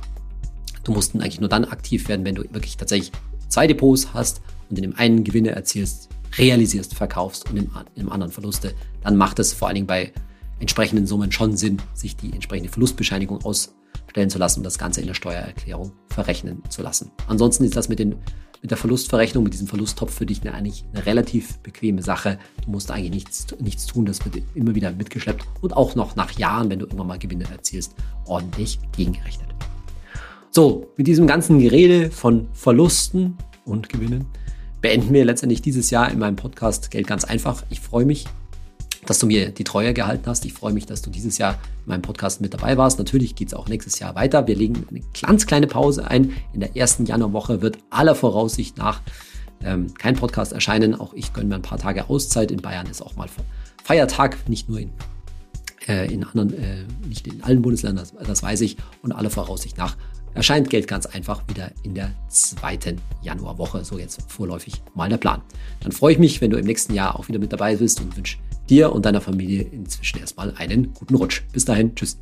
Du 0.84 0.92
musst 0.92 1.16
eigentlich 1.16 1.40
nur 1.40 1.50
dann 1.50 1.66
aktiv 1.66 2.08
werden, 2.08 2.24
wenn 2.24 2.36
du 2.36 2.44
wirklich 2.54 2.78
tatsächlich 2.78 3.12
zwei 3.48 3.66
Depots 3.66 4.14
hast 4.14 4.42
und 4.70 4.78
in 4.78 4.84
dem 4.84 4.96
einen 4.96 5.24
Gewinne 5.24 5.52
erzielst, 5.52 6.10
realisierst, 6.38 6.94
verkaufst 6.96 7.50
und 7.50 7.58
in 7.58 7.70
dem 7.96 8.12
anderen 8.12 8.32
Verluste. 8.32 8.74
Dann 9.02 9.16
macht 9.16 9.40
es 9.40 9.54
vor 9.54 9.68
allen 9.68 9.76
Dingen 9.76 9.88
bei 9.88 10.14
entsprechenden 10.60 11.08
Summen 11.08 11.32
schon 11.32 11.58
Sinn, 11.58 11.82
sich 11.94 12.16
die 12.16 12.34
entsprechende 12.34 12.70
Verlustbescheinigung 12.70 13.44
ausstellen 13.44 14.30
zu 14.30 14.38
lassen 14.38 14.60
und 14.60 14.64
das 14.64 14.78
Ganze 14.78 15.02
in 15.02 15.08
der 15.08 15.14
Steuererklärung 15.14 15.94
verrechnen 16.10 16.62
zu 16.70 16.82
lassen. 16.82 17.12
Ansonsten 17.28 17.64
ist 17.64 17.76
das 17.76 17.90
mit, 17.90 18.00
den, 18.00 18.16
mit 18.62 18.70
der 18.70 18.78
Verlustverrechnung, 18.78 19.44
mit 19.44 19.54
diesem 19.54 19.68
Verlusttopf 19.68 20.14
für 20.14 20.26
dich 20.26 20.48
eigentlich 20.48 20.86
eine 20.94 21.06
relativ 21.06 21.60
bequeme 21.60 22.04
Sache. 22.04 22.38
Du 22.66 22.72
musst 22.72 22.92
eigentlich 22.92 23.12
nichts, 23.12 23.48
nichts 23.60 23.86
tun, 23.86 24.06
das 24.06 24.24
wird 24.26 24.44
immer 24.54 24.76
wieder 24.76 24.92
mitgeschleppt 24.92 25.46
und 25.62 25.76
auch 25.76 25.96
noch 25.96 26.16
nach 26.16 26.32
Jahren, 26.32 26.70
wenn 26.70 26.80
du 26.80 26.86
irgendwann 26.86 27.08
mal 27.08 27.20
Gewinne 27.20 27.46
erzielst, 27.50 27.96
ordentlich 28.26 28.80
gegengerechnet. 28.96 29.48
So, 30.52 30.88
mit 30.98 31.08
diesem 31.08 31.28
ganzen 31.28 31.60
Gerede 31.60 32.12
von 32.12 32.48
Verlusten 32.54 33.38
und 33.66 33.88
Gewinnen 33.88 34.26
beenden 34.82 35.14
wir 35.14 35.26
letztendlich 35.26 35.62
dieses 35.62 35.90
Jahr 35.90 36.12
in 36.12 36.20
meinem 36.20 36.36
Podcast 36.36 36.92
Geld 36.92 37.08
ganz 37.08 37.24
einfach. 37.24 37.64
Ich 37.70 37.80
freue 37.80 38.06
mich, 38.06 38.26
dass 39.06 39.20
du 39.20 39.28
mir 39.28 39.52
die 39.52 39.64
Treue 39.64 39.94
gehalten 39.94 40.26
hast. 40.28 40.46
Ich 40.46 40.54
freue 40.54 40.74
mich, 40.74 40.86
dass 40.86 41.02
du 41.02 41.10
dieses 41.10 41.38
Jahr 41.38 41.54
in 41.86 41.90
meinem 41.92 42.02
Podcast 42.02 42.42
mit 42.42 42.54
dabei 42.54 42.78
warst. 42.78 42.98
Natürlich 43.00 43.36
geht 43.36 43.50
es 43.50 43.54
auch 43.54 43.68
nächstes 43.68 44.00
Jahr 44.00 44.16
weiter. 44.16 44.48
Wir 44.48 44.56
legen 44.56 44.86
eine 44.90 45.02
ganz 45.22 45.48
kleine 45.48 45.68
Pause 45.68 46.08
ein. 46.08 46.34
In 46.54 46.60
der 46.60 46.76
ersten 46.76 47.06
Januarwoche 47.06 47.62
wird 47.62 47.78
aller 47.90 48.16
Voraussicht 48.16 48.78
nach 48.78 49.02
ähm, 49.64 49.94
kein 49.96 50.16
Podcast 50.16 50.54
erscheinen. 50.54 50.96
Auch 50.96 51.14
ich 51.14 51.34
gönne 51.34 51.48
mir 51.48 51.56
ein 51.56 51.62
paar 51.62 51.80
Tage 51.80 52.10
Auszeit. 52.10 52.52
In 52.52 52.62
Bayern 52.62 52.88
ist 52.88 53.02
auch 53.02 53.16
mal 53.16 53.28
Feiertag, 53.84 54.48
nicht 54.48 54.70
nur 54.70 54.80
in, 54.80 54.92
äh, 55.88 56.12
in 56.14 56.24
anderen, 56.24 56.54
äh, 56.54 56.86
nicht 57.08 57.28
in 57.28 57.44
allen 57.44 57.62
Bundesländern, 57.62 58.06
das, 58.18 58.28
das 58.28 58.44
weiß 58.44 58.62
ich. 58.62 58.78
Und 59.02 59.12
aller 59.12 59.30
Voraussicht 59.30 59.78
nach 59.78 59.98
erscheint 60.34 60.70
Geld 60.70 60.88
ganz 60.88 61.06
einfach 61.06 61.44
wieder 61.48 61.72
in 61.84 61.96
der 61.96 62.12
zweiten 62.30 63.02
Januarwoche. 63.22 63.84
So 63.84 63.98
jetzt 63.98 64.32
vorläufig 64.32 64.82
mal 64.96 65.10
der 65.10 65.18
Plan. 65.18 65.42
Dann 65.82 65.92
freue 65.92 66.14
ich 66.14 66.20
mich, 66.20 66.42
wenn 66.42 66.52
du 66.52 66.58
im 66.58 66.66
nächsten 66.66 66.94
Jahr 66.94 67.18
auch 67.18 67.28
wieder 67.28 67.40
mit 67.40 67.52
dabei 67.52 67.76
bist 67.76 68.02
und 68.02 68.16
wünsche 68.16 68.38
dir 68.70 68.94
und 68.94 69.06
deiner 69.06 69.22
Familie 69.22 69.64
inzwischen 69.64 70.20
erstmal 70.20 70.54
einen 70.56 70.94
guten 70.94 71.16
Rutsch. 71.16 71.42
Bis 71.52 71.66
dahin, 71.66 71.96
tschüss. 71.96 72.20